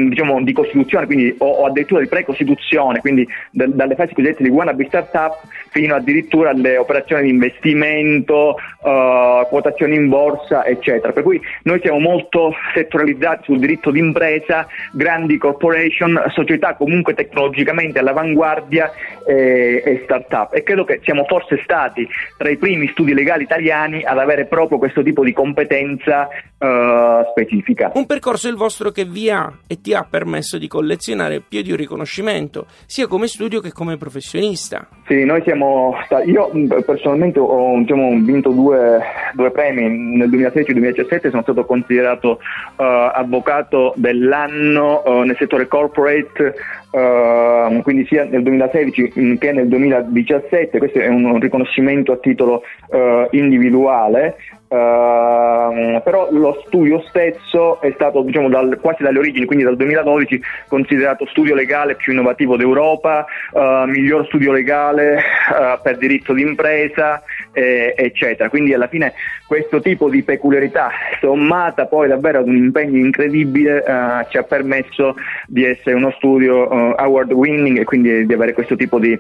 diciamo, 0.09 0.43
di, 0.43 0.53
costituzione 0.53 1.07
quindi, 1.07 1.35
o, 1.39 1.47
o, 1.47 1.67
addirittura 1.67 2.01
di 2.01 2.09
pre-costituzione, 2.09 3.01
quindi 3.01 3.27
d- 3.51 3.67
dalle 3.67 3.95
fasi 3.95 4.15
cosiddette 4.15 4.43
di 4.43 4.49
wannabe 4.49 4.87
startup 4.87 5.39
fino 5.71 5.95
addirittura 5.95 6.51
alle 6.51 6.77
operazioni 6.77 7.23
di 7.23 7.31
investimento, 7.31 8.57
uh, 8.83 9.47
quotazioni 9.49 9.95
in 9.95 10.09
borsa, 10.09 10.65
eccetera. 10.65 11.13
Per 11.13 11.23
cui 11.23 11.41
noi 11.63 11.81
siamo 11.81 11.99
molto 11.99 12.53
settorializzati 12.75 13.45
sul 13.45 13.59
diritto 13.59 13.91
d'impresa, 13.91 14.67
grandi 14.93 15.39
corporation, 15.39 16.23
società 16.29 16.75
comunque 16.75 17.15
tecnologicamente 17.15 17.99
all'avanguardia 17.99 18.91
e, 19.27 19.83
e 19.85 20.01
start-up. 20.05 20.55
E 20.55 20.63
credo 20.63 20.85
che 20.85 21.01
siamo 21.05 21.25
forse 21.25 21.61
stati 21.63 22.07
tra 22.37 22.49
i 22.49 22.57
primi 22.57 22.89
studi 22.89 23.15
legali 23.15 23.45
italiani 23.45 24.03
ad 24.03 24.19
avere 24.19 24.47
proprio 24.47 24.79
questo 24.79 25.03
tipo 25.03 25.25
di 25.25 25.33
competenza 25.51 26.29
uh, 26.59 27.29
specifica. 27.31 27.91
Un 27.95 28.07
percorso 28.07 28.49
il 28.49 28.55
vostro 28.55 28.91
che 28.91 29.05
vi 29.05 29.31
ha 29.31 29.53
e 29.67 29.81
ti 29.81 29.93
ha 29.95 30.07
permesso 30.09 30.59
di 30.59 30.69
collezionare 30.69 31.41
più 31.47 31.63
di 31.63 31.71
un 31.71 31.77
riconoscimento, 31.77 32.67
sia 32.87 33.07
come 33.07 33.27
studio 33.27 33.61
che 33.61 33.73
come 33.73 33.97
professionista. 33.97 34.87
Sì, 35.07 35.25
noi 35.25 35.43
siamo 35.43 35.97
stati, 36.05 36.31
io 36.31 36.51
personalmente 36.85 37.41
ho 37.41 37.77
diciamo, 37.79 38.11
vinto 38.23 38.51
due, 38.51 39.01
due, 39.35 39.51
premi 39.51 40.17
nel 40.17 40.29
2016 40.29 40.71
e 40.71 40.75
2017, 40.75 41.31
sono 41.31 41.43
stato 41.43 41.65
considerato 41.65 42.39
uh, 42.77 42.83
avvocato 43.13 43.93
dell'anno 43.97 45.03
uh, 45.05 45.21
nel 45.23 45.37
settore 45.37 45.67
corporate 45.67 46.55
Uh, 46.91 47.83
quindi 47.83 48.05
sia 48.07 48.25
nel 48.25 48.43
2016 48.43 49.39
che 49.39 49.53
nel 49.53 49.69
2017, 49.69 50.79
questo 50.79 50.99
è 50.99 51.07
un 51.07 51.39
riconoscimento 51.39 52.11
a 52.11 52.17
titolo 52.17 52.63
uh, 52.89 53.29
individuale, 53.31 54.35
Uh, 54.71 56.01
però 56.05 56.29
lo 56.31 56.63
studio 56.65 57.03
stesso 57.09 57.81
è 57.81 57.91
stato 57.97 58.23
diciamo, 58.23 58.49
dal, 58.49 58.79
quasi 58.81 59.03
dalle 59.03 59.19
origini, 59.19 59.45
quindi 59.45 59.65
dal 59.65 59.75
2012, 59.75 60.41
considerato 60.69 61.27
studio 61.27 61.57
legale 61.57 61.97
più 61.97 62.13
innovativo 62.13 62.57
d'Europa, 62.57 63.27
uh, 63.51 63.85
miglior 63.87 64.27
studio 64.27 64.53
legale 64.53 65.17
uh, 65.17 65.81
per 65.83 65.97
diritto 65.99 66.33
d'impresa, 66.33 67.21
eh, 67.53 67.95
eccetera. 67.97 68.49
Quindi 68.49 68.75
alla 68.75 68.89
fine 68.89 69.13
questo 69.47 69.81
tipo 69.81 70.09
di 70.09 70.23
peculiarità, 70.23 70.91
sommata 71.21 71.87
poi 71.87 72.09
davvero 72.09 72.41
ad 72.41 72.49
un 72.49 72.57
impegno 72.57 72.99
incredibile, 72.99 73.83
ci 74.29 74.37
ha 74.37 74.43
permesso 74.43 75.15
di 75.47 75.65
essere 75.65 75.97
uno 75.97 76.13
studio 76.17 76.95
award 76.95 77.33
winning 77.33 77.79
e 77.79 77.85
quindi 77.85 78.27
di 78.27 78.33
avere 78.33 78.53
questo 78.53 78.77
tipo 78.77 78.99
di 78.99 79.19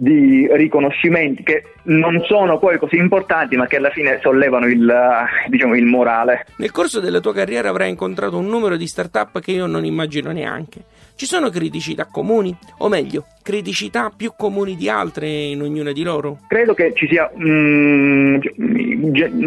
di 0.00 0.46
riconoscimenti 0.52 1.42
che 1.42 1.64
non 1.84 2.22
sono 2.24 2.60
poi 2.60 2.78
così 2.78 2.94
importanti 2.94 3.56
ma 3.56 3.66
che 3.66 3.78
alla 3.78 3.90
fine 3.90 4.20
sollevano 4.22 4.68
il, 4.68 4.94
diciamo, 5.48 5.74
il 5.74 5.86
morale. 5.86 6.46
Nel 6.58 6.70
corso 6.70 7.00
della 7.00 7.18
tua 7.18 7.34
carriera 7.34 7.70
avrai 7.70 7.88
incontrato 7.88 8.38
un 8.38 8.46
numero 8.46 8.76
di 8.76 8.86
start-up 8.86 9.40
che 9.40 9.50
io 9.50 9.66
non 9.66 9.84
immagino 9.84 10.30
neanche. 10.30 10.84
Ci 11.16 11.26
sono 11.26 11.50
criticità 11.50 12.04
comuni? 12.04 12.56
O 12.78 12.88
meglio, 12.88 13.26
criticità 13.48 14.12
più 14.14 14.34
comuni 14.36 14.76
di 14.76 14.90
altre 14.90 15.26
in 15.26 15.62
ognuna 15.62 15.92
di 15.92 16.02
loro? 16.02 16.40
Credo 16.48 16.74
che 16.74 16.92
ci 16.94 17.08
sia, 17.08 17.30
mm, 17.34 18.36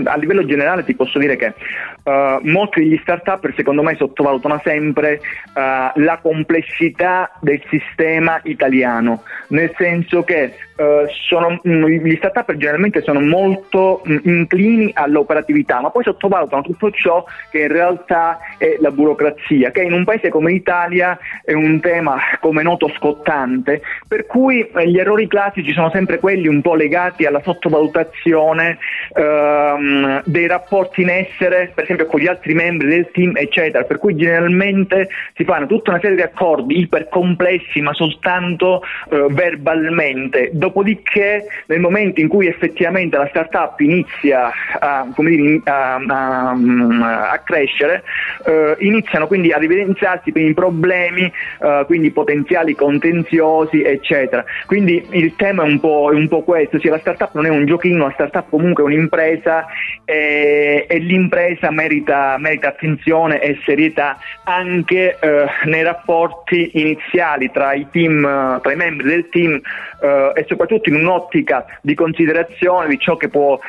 a 0.06 0.18
livello 0.18 0.44
generale 0.44 0.84
ti 0.84 0.96
posso 0.96 1.20
dire 1.20 1.36
che 1.36 1.54
uh, 2.02 2.40
molti 2.42 2.80
degli 2.80 2.98
start-up 3.04 3.54
secondo 3.56 3.84
me 3.84 3.94
sottovalutano 3.96 4.60
sempre 4.64 5.22
uh, 5.54 6.00
la 6.02 6.18
complessità 6.20 7.38
del 7.42 7.62
sistema 7.70 8.40
italiano, 8.46 9.22
nel 9.50 9.72
senso 9.78 10.24
che 10.24 10.52
uh, 10.78 11.08
sono, 11.28 11.62
mm, 11.68 11.86
gli 11.86 12.16
start-up 12.16 12.56
generalmente 12.56 13.04
sono 13.04 13.20
molto 13.20 14.02
inclini 14.24 14.90
all'operatività, 14.96 15.80
ma 15.80 15.92
poi 15.92 16.06
sottovalutano 16.06 16.64
tutto 16.64 16.90
ciò 16.90 17.24
che 17.52 17.60
in 17.60 17.68
realtà 17.68 18.40
è 18.58 18.78
la 18.80 18.90
burocrazia, 18.90 19.70
che 19.70 19.84
in 19.84 19.94
un 19.94 20.06
paese 20.06 20.30
come 20.30 20.52
l'Italia 20.52 21.20
è 21.46 21.54
un 21.54 21.80
tema 21.82 22.18
come 22.40 22.64
noto 22.64 22.90
scottante, 22.98 23.84
per 24.08 24.26
cui 24.26 24.62
eh, 24.62 24.88
gli 24.90 24.98
errori 24.98 25.28
classici 25.28 25.72
sono 25.72 25.90
sempre 25.92 26.20
quelli 26.20 26.48
un 26.48 26.62
po' 26.62 26.76
legati 26.76 27.26
alla 27.26 27.42
sottovalutazione 27.42 28.78
ehm, 29.14 30.24
dei 30.26 30.48
rapporti 30.48 31.02
in 31.02 31.10
essere, 31.10 31.72
per 31.74 31.84
esempio 31.86 32.06
con 32.06 32.20
gli 32.20 32.28
altri 32.28 32.54
membri 32.54 32.88
del 32.88 33.10
team, 33.12 33.36
eccetera, 33.36 33.84
per 33.84 33.98
cui 33.98 34.16
generalmente 34.16 35.10
si 35.36 35.44
fanno 35.44 35.68
tutta 35.68 35.92
una 35.92 36.00
serie 36.00 36.16
di 36.16 36.22
accordi 36.22 36.80
ipercomplessi 36.80 37.82
ma 37.82 37.94
soltanto 37.94 38.82
eh, 39.10 39.28
verbalmente, 39.30 40.50
dopodiché 40.54 41.46
nel 41.68 41.80
momento 41.80 42.20
in 42.20 42.28
cui 42.28 42.48
effettivamente 42.48 43.18
la 43.18 43.28
startup 43.28 43.80
inizia 43.80 44.52
a, 44.80 45.08
dire, 45.16 45.62
a, 45.66 45.96
a, 45.96 47.32
a 47.32 47.38
crescere, 47.40 48.04
eh, 48.46 48.76
iniziano 48.80 49.28
quindi 49.28 49.52
ad 49.52 49.64
evidenziarsi 49.64 50.32
quindi 50.32 50.54
problemi 50.54 51.32
uh, 51.60 51.86
quindi 51.86 52.12
potenziali 52.12 52.76
contenziosi, 52.76 53.81
eccetera. 53.84 54.44
Quindi 54.66 55.06
il 55.12 55.36
tema 55.36 55.64
è 55.64 55.68
un 55.68 55.80
po', 55.80 56.10
è 56.12 56.16
un 56.16 56.28
po 56.28 56.42
questo, 56.42 56.80
cioè 56.80 56.92
la 56.92 57.00
startup 57.00 57.34
non 57.34 57.46
è 57.46 57.50
un 57.50 57.66
giochino, 57.66 58.06
la 58.06 58.14
startup 58.14 58.50
comunque 58.50 58.84
è 58.84 58.86
un'impresa 58.86 59.66
e, 60.06 60.86
e 60.88 60.98
l'impresa 60.98 61.72
merita, 61.72 62.38
merita, 62.38 62.70
attenzione 62.70 63.42
e 63.42 63.60
serietà 63.66 64.18
anche 64.44 65.18
uh, 65.22 65.68
nei 65.70 65.84
rapporti 65.84 66.72
iniziali 66.74 67.52
tra 67.52 67.74
i, 67.74 67.88
team, 67.92 68.60
tra 68.62 68.72
i 68.72 68.76
membri 68.76 69.08
del 69.08 69.30
team 69.30 69.54
uh, 69.54 70.32
e 70.34 70.46
soprattutto 70.48 70.90
in 70.90 70.96
un'ottica 70.96 71.66
di 71.82 71.94
considerazione 71.96 72.88
di 72.88 73.00
ciò 73.00 73.18
che 73.18 73.30
può 73.30 73.60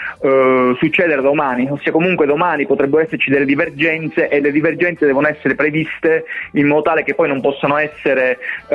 succedere 0.78 1.20
domani, 1.20 1.68
ossia 1.70 1.92
comunque 1.92 2.26
domani 2.26 2.66
potrebbero 2.66 3.02
esserci 3.02 3.30
delle 3.30 3.44
divergenze 3.44 4.28
e 4.28 4.40
le 4.40 4.52
divergenze 4.52 5.06
devono 5.06 5.28
essere 5.28 5.54
previste 5.54 6.24
in 6.52 6.66
modo 6.66 6.82
tale 6.82 7.04
che 7.04 7.14
poi 7.14 7.28
non 7.28 7.40
possano 7.40 7.76
essere 7.76 8.38
uh, 8.68 8.74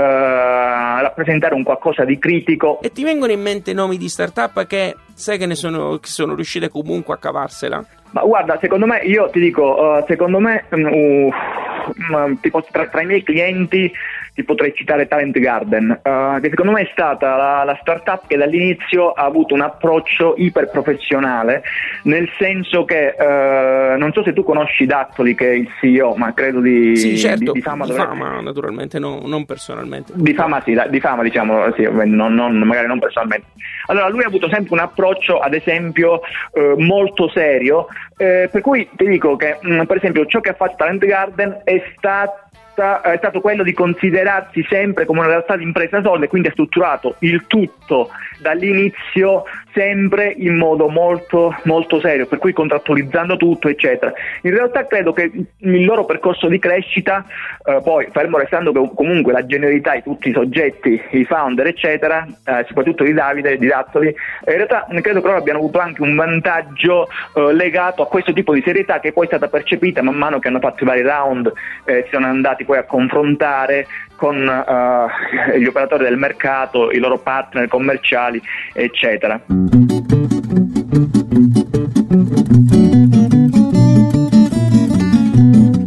rappresentare 1.18 1.56
un 1.56 1.64
qualcosa 1.64 2.06
di 2.06 2.20
critico. 2.20 2.80
E 2.82 2.92
ti 2.92 3.04
vengono 3.04 3.32
in 3.32 3.42
mente 3.42 3.74
nomi 3.74 3.98
di 3.98 4.08
start-up 4.08 4.68
che 4.68 4.96
sai 5.16 5.40
che 5.40 5.48
ne 5.48 5.56
sono, 5.56 5.98
che 5.98 6.08
sono 6.08 6.36
riuscite 6.36 6.70
comunque 6.70 7.16
a 7.16 7.18
cavarsela? 7.18 7.84
Ma 8.12 8.22
guarda, 8.22 8.58
secondo 8.62 8.86
me, 8.86 9.00
io 9.00 9.30
ti 9.32 9.40
dico, 9.40 9.64
uh, 9.64 10.06
secondo 10.08 10.40
me, 10.40 10.66
uh, 10.70 12.40
tipo, 12.40 12.64
tra, 12.72 12.88
tra, 12.88 13.02
i 13.02 13.06
miei 13.06 13.24
clienti 13.24 13.92
ti 14.38 14.44
potrei 14.44 14.72
citare 14.76 15.08
Talent 15.08 15.36
Garden, 15.40 16.00
uh, 16.04 16.40
che 16.40 16.50
secondo 16.50 16.72
me 16.72 16.82
è 16.82 16.90
stata 16.92 17.36
la, 17.36 17.64
la, 17.64 17.76
startup 17.82 18.28
che 18.28 18.38
dall'inizio 18.38 19.10
ha 19.10 19.24
avuto 19.24 19.56
un 19.56 19.62
approccio 19.62 20.36
iper 20.38 20.70
professionale, 20.70 21.64
nel 22.04 22.30
senso 22.38 22.86
che 22.86 23.16
uh, 23.18 23.98
non 23.98 24.12
so 24.14 24.22
se 24.22 24.34
tu 24.34 24.44
conosci 24.44 24.86
Dattoli, 24.86 25.34
che 25.34 25.50
è 25.50 25.54
il 25.56 25.68
CEO, 25.80 26.14
ma 26.18 26.36
credo 26.36 26.60
di, 26.60 26.96
sì, 26.96 27.18
certo, 27.18 27.52
di, 27.52 27.52
di 27.54 27.62
fama. 27.62 27.86
Di 27.86 27.94
dovrebbe... 27.94 28.12
fama, 28.12 28.42
naturalmente, 28.42 29.00
no, 29.00 29.24
non 29.26 29.44
personalmente. 29.46 30.14
Di 30.16 30.36
fama, 30.36 30.62
sì, 30.64 30.80
di 30.88 31.00
fama, 31.00 31.24
diciamo, 31.24 31.74
sì, 31.74 31.90
non, 31.92 32.36
non, 32.36 32.60
magari 32.60 32.86
non 32.86 33.00
personalmente. 33.00 33.48
Allora, 33.88 34.08
lui 34.10 34.22
ha 34.22 34.28
avuto 34.28 34.48
sempre 34.50 34.74
un 34.74 34.82
approccio, 34.82 35.40
ad 35.40 35.56
esempio, 35.56 36.22
uh, 36.52 36.80
molto 36.80 37.28
serio, 37.30 37.88
eh, 38.18 38.50
per 38.52 38.62
cui 38.62 38.88
ti 38.96 39.08
dico 39.08 39.36
che, 39.36 39.58
mh, 39.62 39.74
mm, 39.74 39.82
per 39.86 39.98
esempio, 39.98 40.26
ciò 40.28 40.42
che 40.42 40.50
ha 40.50 40.54
fatto 40.54 40.76
Talent 40.78 41.04
Garden 41.04 41.62
è 41.64 41.82
stato 41.96 42.47
è 42.78 43.18
stato 43.18 43.42
quello 43.42 43.64
di 43.64 43.74
considerarsi 43.74 44.64
sempre 44.70 45.06
come 45.06 45.20
una 45.20 45.30
realtà 45.30 45.58
di 45.58 45.64
impresa 45.64 46.02
solida 46.02 46.26
e 46.26 46.28
quindi 46.28 46.50
ha 46.50 46.52
strutturato 46.52 47.16
il 47.20 47.46
tutto 47.48 48.10
dall'inizio 48.40 49.46
sempre 49.74 50.34
in 50.36 50.56
modo 50.56 50.88
molto, 50.90 51.56
molto 51.64 52.00
serio, 52.00 52.28
per 52.28 52.40
cui 52.40 52.54
contrattualizzando 52.54 53.38
tutto, 53.38 53.68
eccetera. 53.68 54.14
In 54.42 54.52
realtà 54.52 54.86
credo 54.88 55.14
che 55.14 55.32
il 55.58 55.86
loro 55.86 56.06
percorso 56.06 56.48
di 56.48 56.60
crescita, 56.60 57.26
eh, 57.64 57.82
poi 57.84 58.08
fermo 58.12 58.38
restando 58.38 58.72
che 58.72 58.92
comunque 58.96 59.34
la 59.34 59.46
generalità 59.46 59.94
di 59.94 60.04
tutti 60.04 60.30
i 60.30 60.34
soggetti, 60.34 61.02
i 61.12 61.26
founder, 61.26 61.68
eccetera, 61.68 62.26
eh, 62.26 62.66
soprattutto 62.68 63.04
di 63.04 63.14
Davide, 63.14 63.58
di 63.58 63.68
Dazzoli, 63.68 64.08
in 64.08 64.16
realtà 64.46 64.88
credo 64.88 65.22
che 65.22 65.28
loro 65.28 65.38
abbiano 65.38 65.60
avuto 65.60 65.80
anche 65.80 66.02
un 66.02 66.16
vantaggio 66.16 67.08
eh, 67.36 67.54
legato 67.54 68.02
a 68.02 68.08
questo 68.08 68.34
tipo 68.34 68.54
di 68.54 68.62
serietà 68.64 69.00
che 69.00 69.14
poi 69.14 69.26
è 69.26 69.28
stata 69.28 69.48
percepita 69.48 70.02
man 70.02 70.16
mano 70.16 70.40
che 70.40 70.48
hanno 70.48 70.60
fatto 70.60 70.84
i 70.84 70.88
vari 70.88 71.02
round, 71.02 71.52
eh, 71.86 72.04
si 72.06 72.10
sono 72.12 72.26
andati 72.28 72.66
poi 72.66 72.78
a 72.78 72.84
confrontare 72.84 73.86
con 74.18 74.36
uh, 74.36 75.58
gli 75.58 75.66
operatori 75.66 76.04
del 76.04 76.18
mercato, 76.18 76.92
i 76.92 76.98
loro 76.98 77.20
partner 77.20 77.70
commerciali, 77.70 78.42
eccetera. 78.74 79.40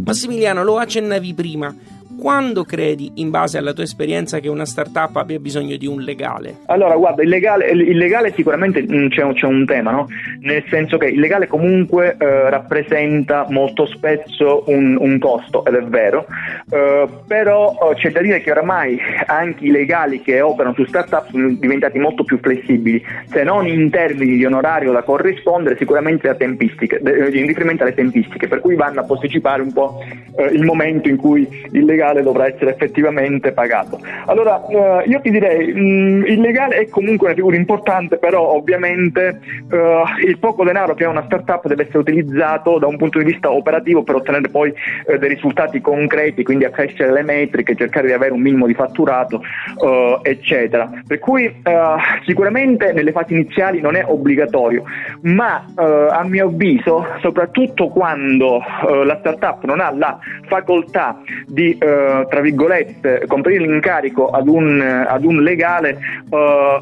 Massimiliano, 0.03 0.63
lo 0.63 0.77
accennavi 0.77 1.33
prima 1.33 1.73
quando 2.21 2.65
credi, 2.65 3.13
in 3.15 3.31
base 3.31 3.57
alla 3.57 3.73
tua 3.73 3.83
esperienza, 3.83 4.37
che 4.37 4.47
una 4.47 4.67
startup 4.67 5.15
abbia 5.15 5.39
bisogno 5.39 5.75
di 5.75 5.87
un 5.87 6.01
legale? 6.01 6.57
Allora, 6.67 6.95
guarda, 6.95 7.23
il 7.23 7.29
legale, 7.29 7.71
il 7.71 7.97
legale 7.97 8.31
sicuramente 8.35 8.83
mm, 8.83 9.07
c'è, 9.07 9.27
c'è, 9.33 9.47
un 9.47 9.65
tema, 9.65 9.89
no? 9.89 10.07
nel 10.41 10.63
senso 10.69 10.99
che 10.99 11.07
il 11.07 11.19
legale 11.19 11.47
comunque 11.47 12.15
eh, 12.19 12.49
rappresenta 12.51 13.47
molto 13.49 13.87
spesso 13.87 14.65
un, 14.67 14.97
un, 14.99 15.17
costo, 15.17 15.65
ed 15.65 15.73
è 15.73 15.81
vero, 15.81 16.27
eh, 16.69 17.07
però 17.25 17.71
eh, 17.89 17.95
c'è 17.95 18.11
da 18.11 18.21
dire 18.21 18.39
che 18.41 18.51
oramai 18.51 18.99
anche 19.25 19.65
i 19.65 19.71
legali 19.71 20.21
che 20.21 20.41
operano 20.41 20.75
su 20.75 20.85
startup 20.85 21.27
sono 21.31 21.49
diventati 21.59 21.97
molto 21.97 22.23
più 22.23 22.37
flessibili, 22.37 23.03
se 23.31 23.41
non 23.41 23.65
in 23.65 23.89
termini 23.89 24.37
di 24.37 24.45
onorario 24.45 24.91
da 24.91 25.01
corrispondere, 25.01 25.75
sicuramente 25.75 26.27
da 26.27 26.35
tempistiche, 26.35 27.01
in 27.03 27.47
riferimento 27.47 27.81
alle 27.81 27.95
tempistiche, 27.95 28.47
per 28.47 28.59
cui 28.59 28.75
vanno 28.75 28.99
a 28.99 29.05
posticipare 29.05 29.63
un 29.63 29.73
po' 29.73 30.03
eh, 30.37 30.45
il 30.53 30.63
momento 30.63 31.09
in 31.09 31.17
cui 31.17 31.47
il 31.71 31.83
legale 31.83 32.09
legale 32.11 32.21
dovrà 32.21 32.47
essere 32.47 32.71
effettivamente 32.71 33.51
pagato. 33.51 33.99
Allora, 34.25 34.65
eh, 34.67 35.07
io 35.07 35.19
ti 35.21 35.31
direi, 35.31 35.73
mh, 35.73 35.79
mm, 35.79 36.25
il 36.25 36.41
legale 36.41 36.75
è 36.75 36.89
comunque 36.89 37.27
una 37.27 37.35
figura 37.35 37.55
importante, 37.55 38.17
però 38.17 38.53
ovviamente 38.53 39.39
eh, 39.69 40.03
il 40.25 40.37
poco 40.37 40.63
denaro 40.63 40.93
che 40.93 41.05
ha 41.05 41.09
una 41.09 41.23
startup 41.25 41.67
deve 41.67 41.83
essere 41.83 41.99
utilizzato 41.99 42.77
da 42.77 42.87
un 42.87 42.97
punto 42.97 43.19
di 43.19 43.25
vista 43.25 43.51
operativo 43.51 44.03
per 44.03 44.15
ottenere 44.15 44.49
poi 44.49 44.73
eh, 45.07 45.17
dei 45.17 45.29
risultati 45.29 45.81
concreti, 45.81 46.43
quindi 46.43 46.65
accrescere 46.65 47.11
le 47.11 47.23
metriche, 47.23 47.75
cercare 47.75 48.07
di 48.07 48.13
avere 48.13 48.33
un 48.33 48.41
minimo 48.41 48.67
di 48.67 48.73
fatturato, 48.73 49.41
eh, 49.83 50.19
eccetera. 50.23 50.89
Per 51.07 51.19
cui 51.19 51.45
eh, 51.45 51.95
sicuramente 52.25 52.93
nelle 52.93 53.11
fasi 53.11 53.33
iniziali 53.33 53.81
non 53.81 53.95
è 53.95 54.03
obbligatorio, 54.05 54.83
ma 55.21 55.65
eh, 55.77 56.07
a 56.11 56.23
mio 56.23 56.47
avviso, 56.47 57.05
soprattutto 57.21 57.87
quando 57.89 58.61
la 58.81 59.17
startup 59.19 59.63
non 59.63 59.79
ha 59.79 59.91
la 59.91 60.17
facoltà 60.47 61.21
di 61.45 61.77
eh, 61.77 62.00
tra 62.29 62.41
virgolette, 62.41 63.25
comprire 63.27 63.65
l'incarico 63.65 64.29
ad 64.29 64.47
un, 64.47 64.81
ad 64.81 65.23
un 65.23 65.41
legale, 65.41 65.97
uh, 66.29 66.35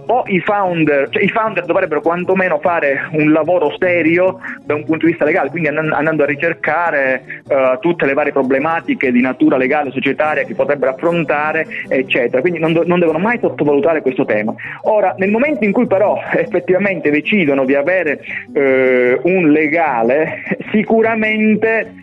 o 0.05 0.23
i 0.27 0.39
founder, 0.39 1.09
cioè 1.09 1.23
i 1.23 1.29
founder 1.29 1.65
dovrebbero 1.65 2.01
quantomeno 2.01 2.59
fare 2.59 3.07
un 3.11 3.31
lavoro 3.31 3.73
serio 3.77 4.39
da 4.63 4.75
un 4.75 4.85
punto 4.85 5.05
di 5.05 5.11
vista 5.11 5.25
legale, 5.25 5.49
quindi 5.49 5.69
andando 5.69 6.23
a 6.23 6.25
ricercare 6.25 7.23
uh, 7.47 7.79
tutte 7.79 8.05
le 8.05 8.13
varie 8.13 8.31
problematiche 8.31 9.11
di 9.11 9.21
natura 9.21 9.57
legale, 9.57 9.91
societaria 9.91 10.43
che 10.43 10.55
potrebbero 10.55 10.91
affrontare, 10.91 11.65
eccetera. 11.88 12.41
Quindi 12.41 12.59
non, 12.59 12.79
non 12.85 12.99
devono 12.99 13.19
mai 13.19 13.39
sottovalutare 13.39 14.01
questo 14.01 14.25
tema. 14.25 14.53
Ora, 14.83 15.15
nel 15.17 15.31
momento 15.31 15.63
in 15.63 15.71
cui 15.71 15.88
però 15.88 16.19
effettivamente 16.33 17.09
decidono 17.09 17.65
di 17.65 17.75
avere 17.75 18.19
un 18.53 19.49
legale, 19.51 20.43
sicuramente, 20.71 21.93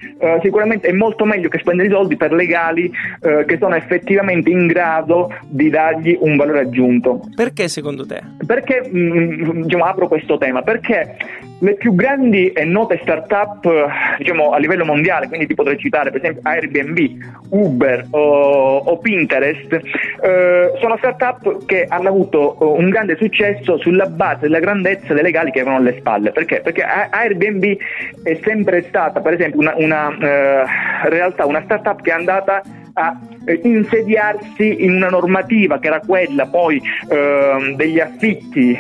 sicuramente 0.43 0.89
è 0.89 0.93
molto 0.93 1.25
meglio 1.25 1.49
che 1.49 1.59
spendere 1.59 1.89
i 1.89 1.91
soldi 1.91 2.17
per 2.17 2.33
legali 2.33 2.91
eh, 3.21 3.45
che 3.47 3.57
sono 3.59 3.75
effettivamente 3.75 4.51
in 4.51 4.67
grado 4.67 5.33
di 5.47 5.71
dargli 5.71 6.17
un 6.21 6.37
valore 6.37 6.61
aggiunto. 6.61 7.21
Perché 7.35 7.69
secondo 7.69 8.07
te? 8.07 8.21
Perché, 8.47 8.89
mh, 8.91 8.99
mm, 8.99 9.63
diciamo, 9.63 9.85
apro 9.85 10.09
questo 10.09 10.39
tema, 10.39 10.63
perché 10.63 11.17
le 11.61 11.75
più 11.75 11.95
grandi 11.95 12.53
e 12.53 12.65
note 12.65 12.99
start-up 13.03 13.67
diciamo, 14.19 14.51
a 14.51 14.59
livello 14.59 14.85
mondiale, 14.85 15.29
quindi 15.29 15.47
ti 15.47 15.55
potrei 15.55 15.79
citare 15.79 16.11
per 16.11 16.21
esempio 16.21 16.43
Airbnb, 16.45 16.99
Uber 17.51 18.07
o, 18.11 18.77
o 18.79 18.99
Pinterest, 18.99 19.73
eh, 19.73 20.73
sono 20.79 20.97
start-up 20.99 21.65
che 21.65 21.87
hanno 21.89 22.09
avuto 22.09 22.59
eh, 22.61 22.65
un 22.81 22.91
grande 22.91 23.17
successo 23.17 23.79
sulla 23.79 24.07
base 24.07 24.43
della 24.43 24.61
grandezza 24.61 25.15
dei 25.15 25.23
legali 25.23 25.51
che 25.51 25.61
avevano 25.61 25.81
alle 25.81 25.97
spalle. 25.99 26.33
Perché? 26.33 26.61
Perché 26.61 26.83
Airbnb 26.83 27.77
è 28.23 28.39
sempre 28.45 28.83
stata, 28.83 29.21
per 29.21 29.35
esempio, 29.35 29.61
una, 29.61 29.75
una 29.77 30.17
eh, 30.19 30.65
realtà, 31.09 31.47
una 31.47 31.63
start-up 31.65 32.03
che 32.03 32.11
è 32.11 32.15
andata 32.15 32.63
a 32.95 33.19
eh, 33.47 33.61
insediarsi 33.63 34.85
in 34.85 34.95
una 34.95 35.09
normativa 35.09 35.79
che 35.79 35.87
era 35.87 36.01
quella 36.01 36.47
poi 36.47 36.81
eh, 37.09 37.75
degli 37.77 38.01
affitti 38.01 38.77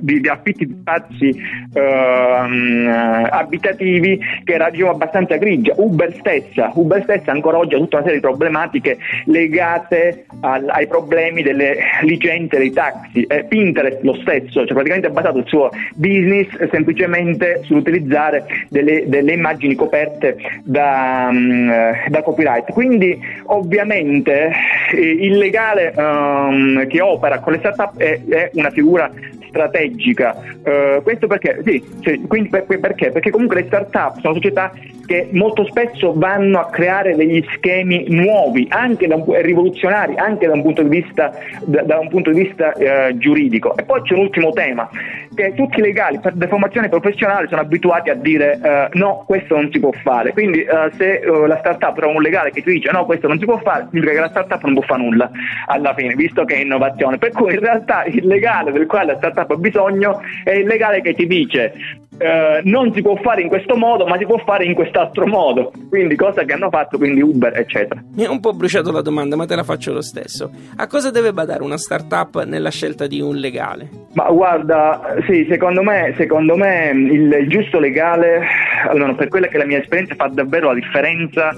di, 0.00 0.28
affitti 0.28 0.66
di 0.66 0.76
spazi 0.80 1.34
ehm, 1.72 3.28
abitativi 3.30 4.20
che 4.44 4.52
era 4.52 4.70
diciamo, 4.70 4.90
abbastanza 4.90 5.36
grigia. 5.36 5.74
Uber 5.76 6.14
stessa, 6.18 6.70
Uber 6.74 7.02
stessa 7.02 7.30
ancora 7.30 7.58
oggi 7.58 7.74
ha 7.74 7.78
tutta 7.78 7.96
una 7.96 8.06
serie 8.06 8.20
di 8.20 8.26
problematiche 8.26 8.98
legate 9.26 10.26
al, 10.40 10.68
ai 10.68 10.86
problemi 10.86 11.42
delle 11.42 11.76
licenze 12.02 12.58
dei 12.58 12.72
taxi. 12.72 13.22
Eh, 13.22 13.44
Pinterest 13.44 14.02
lo 14.02 14.14
stesso, 14.14 14.64
cioè 14.64 14.72
praticamente 14.72 15.06
ha 15.08 15.10
basato 15.10 15.38
il 15.38 15.46
suo 15.46 15.70
business 15.94 16.48
semplicemente 16.70 17.60
sull'utilizzare 17.64 18.44
delle, 18.68 19.04
delle 19.06 19.32
immagini 19.32 19.74
coperte 19.74 20.36
da, 20.64 21.28
um, 21.30 21.70
da 22.08 22.22
copyright. 22.22 22.72
Quindi 22.72 23.20
ovviamente 23.44 24.50
eh, 24.92 25.00
il 25.00 25.36
legale 25.36 25.92
um, 25.94 26.86
che 26.86 27.00
opera 27.00 27.38
con 27.40 27.52
le 27.52 27.58
startup 27.58 27.96
è, 27.98 28.20
è 28.26 28.50
una 28.54 28.70
figura 28.70 29.10
strategica. 29.54 30.34
Uh, 30.64 31.02
questo 31.02 31.28
perché? 31.28 31.60
Sì, 31.64 31.82
cioè, 32.00 32.20
quindi 32.26 32.48
per, 32.48 32.64
perché? 32.64 33.10
Perché 33.12 33.30
comunque 33.30 33.60
le 33.60 33.66
start-up 33.66 34.18
sono 34.18 34.34
società 34.34 34.72
che 35.06 35.28
molto 35.32 35.66
spesso 35.66 36.14
vanno 36.16 36.58
a 36.60 36.70
creare 36.70 37.14
degli 37.14 37.44
schemi 37.52 38.06
nuovi, 38.08 38.66
anche 38.70 39.06
da 39.06 39.22
rivoluzionari, 39.42 40.16
anche 40.16 40.46
da 40.46 40.54
un 40.54 40.62
punto 40.62 40.82
di 40.82 40.88
vista, 40.88 41.30
da, 41.64 41.82
da 41.82 41.98
un 41.98 42.08
punto 42.08 42.30
di 42.30 42.42
vista 42.42 42.72
uh, 42.74 43.16
giuridico. 43.16 43.76
E 43.76 43.84
poi 43.84 44.02
c'è 44.02 44.14
un 44.14 44.20
ultimo 44.20 44.50
tema, 44.50 44.88
che 45.34 45.52
tutti 45.54 45.78
i 45.78 45.82
legali 45.82 46.18
per 46.20 46.32
deformazione 46.32 46.88
professionale 46.88 47.46
sono 47.48 47.60
abituati 47.60 48.10
a 48.10 48.14
dire 48.14 48.58
uh, 48.62 48.98
no, 48.98 49.24
questo 49.26 49.54
non 49.54 49.70
si 49.70 49.78
può 49.78 49.92
fare. 50.02 50.32
Quindi 50.32 50.64
se 50.96 51.20
la 51.46 51.58
startup 51.58 51.94
trova 51.94 52.14
un 52.14 52.22
legale 52.22 52.50
che 52.50 52.62
ti 52.62 52.72
dice 52.72 52.90
no, 52.90 53.04
questo 53.04 53.28
non 53.28 53.38
si 53.38 53.44
può 53.44 53.58
fare, 53.58 53.86
significa 53.90 54.14
che 54.14 54.20
la 54.20 54.28
startup 54.30 54.62
non 54.64 54.74
può 54.74 54.82
fare 54.82 55.02
nulla 55.02 55.30
alla 55.66 55.94
fine, 55.94 56.14
visto 56.14 56.44
che 56.44 56.54
è 56.54 56.58
innovazione. 56.60 57.18
Per 57.18 57.30
cui 57.32 57.52
in 57.52 57.60
realtà 57.60 58.04
il 58.04 58.26
legale 58.26 58.72
del 58.72 58.86
quale 58.86 59.12
la 59.12 59.16
startup 59.16 59.43
ha 59.52 59.56
bisogno 59.56 60.20
è 60.42 60.52
il 60.52 60.66
legale 60.66 61.00
che 61.00 61.14
ti 61.14 61.26
dice 61.26 62.02
eh, 62.18 62.60
non 62.64 62.92
si 62.92 63.02
può 63.02 63.16
fare 63.16 63.42
in 63.42 63.48
questo 63.48 63.76
modo, 63.76 64.06
ma 64.06 64.16
si 64.16 64.24
può 64.24 64.38
fare 64.38 64.64
in 64.64 64.74
quest'altro 64.74 65.26
modo. 65.26 65.72
Quindi, 65.88 66.14
cosa 66.14 66.44
che 66.44 66.52
hanno 66.52 66.70
fatto 66.70 66.96
quindi 66.96 67.20
Uber, 67.20 67.58
eccetera. 67.58 68.00
Mi 68.14 68.24
ha 68.24 68.30
un 68.30 68.40
po' 68.40 68.52
bruciato 68.52 68.92
la 68.92 69.02
domanda, 69.02 69.36
ma 69.36 69.46
te 69.46 69.56
la 69.56 69.64
faccio 69.64 69.92
lo 69.92 70.02
stesso. 70.02 70.50
A 70.76 70.86
cosa 70.86 71.10
deve 71.10 71.32
badare 71.32 71.62
una 71.62 71.76
startup 71.76 72.44
nella 72.44 72.70
scelta 72.70 73.06
di 73.06 73.20
un 73.20 73.36
legale? 73.36 73.88
Ma 74.12 74.30
guarda, 74.30 75.16
sì, 75.26 75.46
secondo 75.48 75.82
me, 75.82 76.14
secondo 76.16 76.56
me 76.56 76.92
il, 76.94 77.32
il 77.32 77.48
giusto 77.48 77.80
legale, 77.80 78.42
allora, 78.88 79.14
per 79.14 79.28
quella 79.28 79.48
che 79.48 79.56
è 79.56 79.58
la 79.58 79.66
mia 79.66 79.80
esperienza, 79.80 80.14
fa 80.14 80.28
davvero 80.28 80.68
la 80.68 80.74
differenza 80.74 81.56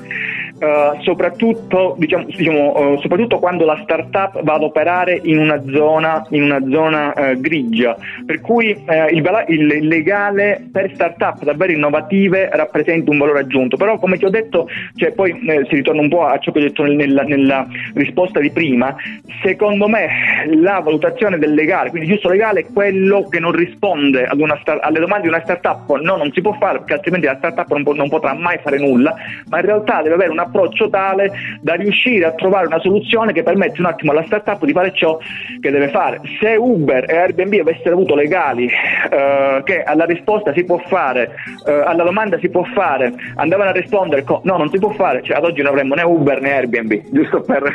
Uh, 0.58 1.02
soprattutto, 1.02 1.96
diciamo, 1.98 2.24
diciamo, 2.24 2.92
uh, 2.94 3.00
soprattutto, 3.00 3.38
quando 3.38 3.66
la 3.66 3.78
startup 3.82 4.42
va 4.42 4.54
ad 4.54 4.62
operare 4.62 5.20
in 5.24 5.36
una 5.36 5.62
zona, 5.70 6.26
in 6.30 6.44
una 6.44 6.60
zona 6.70 7.12
uh, 7.14 7.38
grigia, 7.38 7.94
per 8.24 8.40
cui 8.40 8.70
il, 8.70 9.44
il, 9.48 9.86
legale 9.86 10.66
per 10.72 10.90
startup 10.94 11.44
davvero 11.44 11.72
innovative 11.72 12.48
rappresenta 12.52 13.10
un 13.10 13.18
valore 13.18 13.40
aggiunto, 13.40 13.76
però 13.76 13.98
come 13.98 14.16
ti 14.16 14.24
ho 14.24 14.30
detto, 14.30 14.66
cioè, 14.94 15.12
poi 15.12 15.38
si 15.68 15.74
ritorna 15.74 16.00
un 16.00 16.08
po' 16.08 16.24
a 16.24 16.38
ciò 16.38 16.52
che 16.52 16.60
ho 16.60 16.62
detto 16.62 16.84
nella, 16.84 17.22
nella 17.22 17.66
risposta 17.92 18.40
di 18.40 18.50
prima, 18.50 18.96
secondo 19.42 19.88
me 19.88 20.08
la 20.54 20.80
valutazione 20.80 21.38
del 21.38 21.52
legale, 21.52 21.90
quindi 21.90 22.08
giusto 22.08 22.30
legale 22.30 22.60
è 22.60 22.66
quello 22.72 23.28
che 23.28 23.40
non 23.40 23.52
risponde 23.52 24.26
star- 24.60 24.80
alle 24.82 25.00
domande 25.00 25.24
di 25.24 25.28
una 25.28 25.42
startup, 25.42 25.98
no, 26.00 26.16
non 26.16 26.32
si 26.32 26.40
può 26.40 26.56
fare 26.58 26.78
perché 26.78 26.94
altrimenti 26.94 27.26
la 27.26 27.36
startup 27.36 27.70
non, 27.70 27.82
po- 27.82 27.94
non 27.94 28.08
potrà 28.08 28.32
mai 28.32 28.58
fare 28.62 28.78
nulla, 28.78 29.14
ma 29.48 29.58
in 29.58 29.66
realtà 29.66 30.00
deve 30.02 30.14
avere 30.14 30.30
una 30.30 30.45
approccio 30.46 30.88
tale 30.88 31.32
da 31.61 31.74
riuscire 31.74 32.24
a 32.24 32.32
trovare 32.32 32.66
una 32.66 32.80
soluzione 32.80 33.32
che 33.32 33.42
permette 33.42 33.80
un 33.80 33.87
attimo 33.87 34.12
alla 34.12 34.24
startup 34.24 34.64
di 34.64 34.72
fare 34.72 34.92
ciò 34.94 35.18
che 35.61 35.70
deve 35.70 35.88
fare. 35.90 36.20
Se 36.40 36.56
Uber 36.56 37.04
e 37.11 37.16
Airbnb 37.16 37.61
avessero 37.61 37.94
avuto 37.94 38.14
legali 38.14 38.66
eh, 38.66 39.62
che 39.64 39.82
alla 39.82 40.04
risposta 40.04 40.52
si 40.52 40.64
può 40.64 40.78
fare, 40.87 41.35
eh, 41.66 41.72
alla 41.72 42.04
domanda 42.04 42.38
si 42.38 42.48
può 42.48 42.64
fare, 42.74 43.12
andavano 43.37 43.70
a 43.70 43.72
rispondere 43.72 44.24
con 44.24 44.40
no, 44.42 44.56
non 44.56 44.70
si 44.70 44.78
può 44.78 44.90
fare, 44.90 45.22
cioè 45.22 45.37
ad 45.37 45.44
oggi 45.44 45.62
non 45.62 45.72
avremmo 45.72 45.94
né 45.94 46.02
Uber 46.02 46.40
né 46.40 46.52
Airbnb, 46.52 47.00
giusto 47.11 47.40
per... 47.40 47.62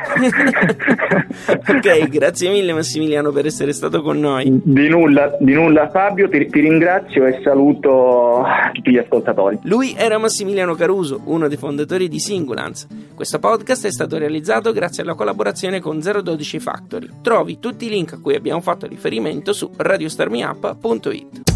ok, 1.48 2.08
grazie 2.10 2.50
mille 2.50 2.74
Massimiliano 2.74 3.32
per 3.32 3.46
essere 3.46 3.74
stato 3.74 4.02
con 4.02 4.20
noi. 4.20 4.62
Di 4.64 4.88
nulla, 4.88 5.36
di 5.40 5.54
nulla 5.54 5.90
Fabio, 5.90 6.30
ti, 6.30 6.48
ti 6.48 6.60
ringrazio 6.60 7.26
e 7.26 7.40
saluto 7.44 8.44
tutti 8.74 8.92
gli 8.92 8.98
ascoltatori. 8.98 9.60
Lui 9.64 9.94
era 9.98 10.18
Massimiliano 10.18 10.76
Caruso, 10.76 11.22
uno 11.26 11.48
dei 11.48 11.58
fondatori 11.58 12.08
di 12.08 12.20
Singulance. 12.62 12.88
Questo 13.16 13.40
podcast 13.40 13.86
è 13.88 13.92
stato 13.92 14.18
realizzato 14.18 14.72
grazie 14.72 15.04
alla 15.04 15.16
collaborazione 15.16 15.80
con 15.80 16.00
012 16.00 16.60
Factory. 16.60 17.10
Trovi 17.22 17.60
tutti 17.60 17.86
i 17.86 17.90
link 17.90 18.14
a 18.14 18.20
cui 18.20 18.36
abbiamo 18.36 18.62
fatto 18.62 18.88
riferimento 18.88 19.54
su 19.54 19.72
radiostarmiup.it. 19.76 21.50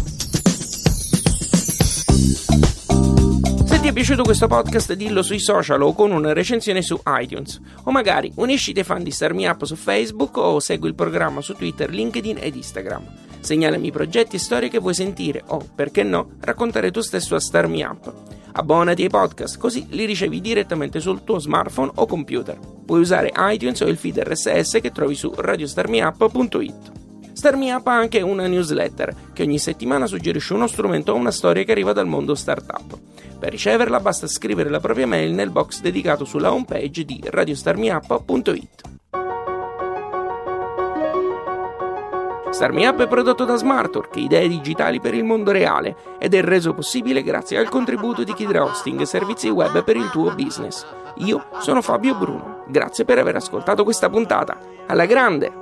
Ti 3.86 3.92
è 3.92 3.94
piaciuto 3.94 4.24
questo 4.24 4.48
podcast 4.48 4.94
dillo 4.94 5.22
sui 5.22 5.38
social 5.38 5.80
o 5.80 5.92
con 5.92 6.10
una 6.10 6.32
recensione 6.32 6.82
su 6.82 7.00
iTunes 7.20 7.60
o 7.84 7.92
magari 7.92 8.32
unisci 8.34 8.72
dei 8.72 8.82
fan 8.82 9.04
di 9.04 9.12
Star 9.12 9.32
Up 9.32 9.62
su 9.62 9.76
Facebook 9.76 10.36
o 10.38 10.58
segui 10.58 10.88
il 10.88 10.96
programma 10.96 11.40
su 11.40 11.54
Twitter, 11.54 11.88
LinkedIn 11.88 12.38
ed 12.40 12.56
Instagram. 12.56 13.04
Segnalami 13.38 13.92
progetti 13.92 14.34
e 14.34 14.40
storie 14.40 14.68
che 14.68 14.80
vuoi 14.80 14.94
sentire 14.94 15.40
o, 15.46 15.64
perché 15.72 16.02
no, 16.02 16.30
raccontare 16.40 16.90
tu 16.90 17.00
stesso 17.00 17.36
a 17.36 17.40
Star 17.40 17.66
Up. 17.66 18.12
Abbonati 18.58 19.02
ai 19.02 19.10
podcast 19.10 19.58
così 19.58 19.86
li 19.90 20.06
ricevi 20.06 20.40
direttamente 20.40 20.98
sul 20.98 21.24
tuo 21.24 21.38
smartphone 21.38 21.90
o 21.96 22.06
computer. 22.06 22.58
Puoi 22.86 23.00
usare 23.00 23.30
iTunes 23.36 23.82
o 23.82 23.86
il 23.86 23.98
feed 23.98 24.18
RSS 24.18 24.78
che 24.80 24.92
trovi 24.92 25.14
su 25.14 25.30
radiostarmiup.it. 25.36 26.92
Starmi 27.34 27.70
ha 27.70 27.82
anche 27.84 28.22
una 28.22 28.46
newsletter 28.46 29.14
che 29.34 29.42
ogni 29.42 29.58
settimana 29.58 30.06
suggerisce 30.06 30.54
uno 30.54 30.66
strumento 30.68 31.12
o 31.12 31.16
una 31.16 31.32
storia 31.32 31.64
che 31.64 31.72
arriva 31.72 31.92
dal 31.92 32.06
mondo 32.06 32.34
startup. 32.34 32.98
Per 33.38 33.50
riceverla 33.50 34.00
basta 34.00 34.26
scrivere 34.26 34.70
la 34.70 34.80
propria 34.80 35.06
mail 35.06 35.34
nel 35.34 35.50
box 35.50 35.82
dedicato 35.82 36.24
sulla 36.24 36.50
homepage 36.50 37.04
di 37.04 37.20
radiostarmiup.it. 37.22 38.95
Starmi 42.56 42.84
è 42.84 43.06
prodotto 43.06 43.44
da 43.44 43.56
Smartwork, 43.56 44.16
idee 44.16 44.48
digitali 44.48 44.98
per 44.98 45.12
il 45.12 45.24
mondo 45.24 45.52
reale, 45.52 45.94
ed 46.18 46.32
è 46.32 46.40
reso 46.40 46.72
possibile 46.72 47.22
grazie 47.22 47.58
al 47.58 47.68
contributo 47.68 48.24
di 48.24 48.32
Kidra 48.32 48.64
Hosting, 48.64 49.02
servizi 49.02 49.50
web 49.50 49.84
per 49.84 49.96
il 49.96 50.08
tuo 50.08 50.34
business. 50.34 50.86
Io 51.16 51.44
sono 51.58 51.82
Fabio 51.82 52.14
Bruno, 52.14 52.62
grazie 52.66 53.04
per 53.04 53.18
aver 53.18 53.36
ascoltato 53.36 53.84
questa 53.84 54.08
puntata. 54.08 54.56
Alla 54.86 55.04
grande! 55.04 55.52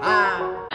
Ah. 0.00 0.65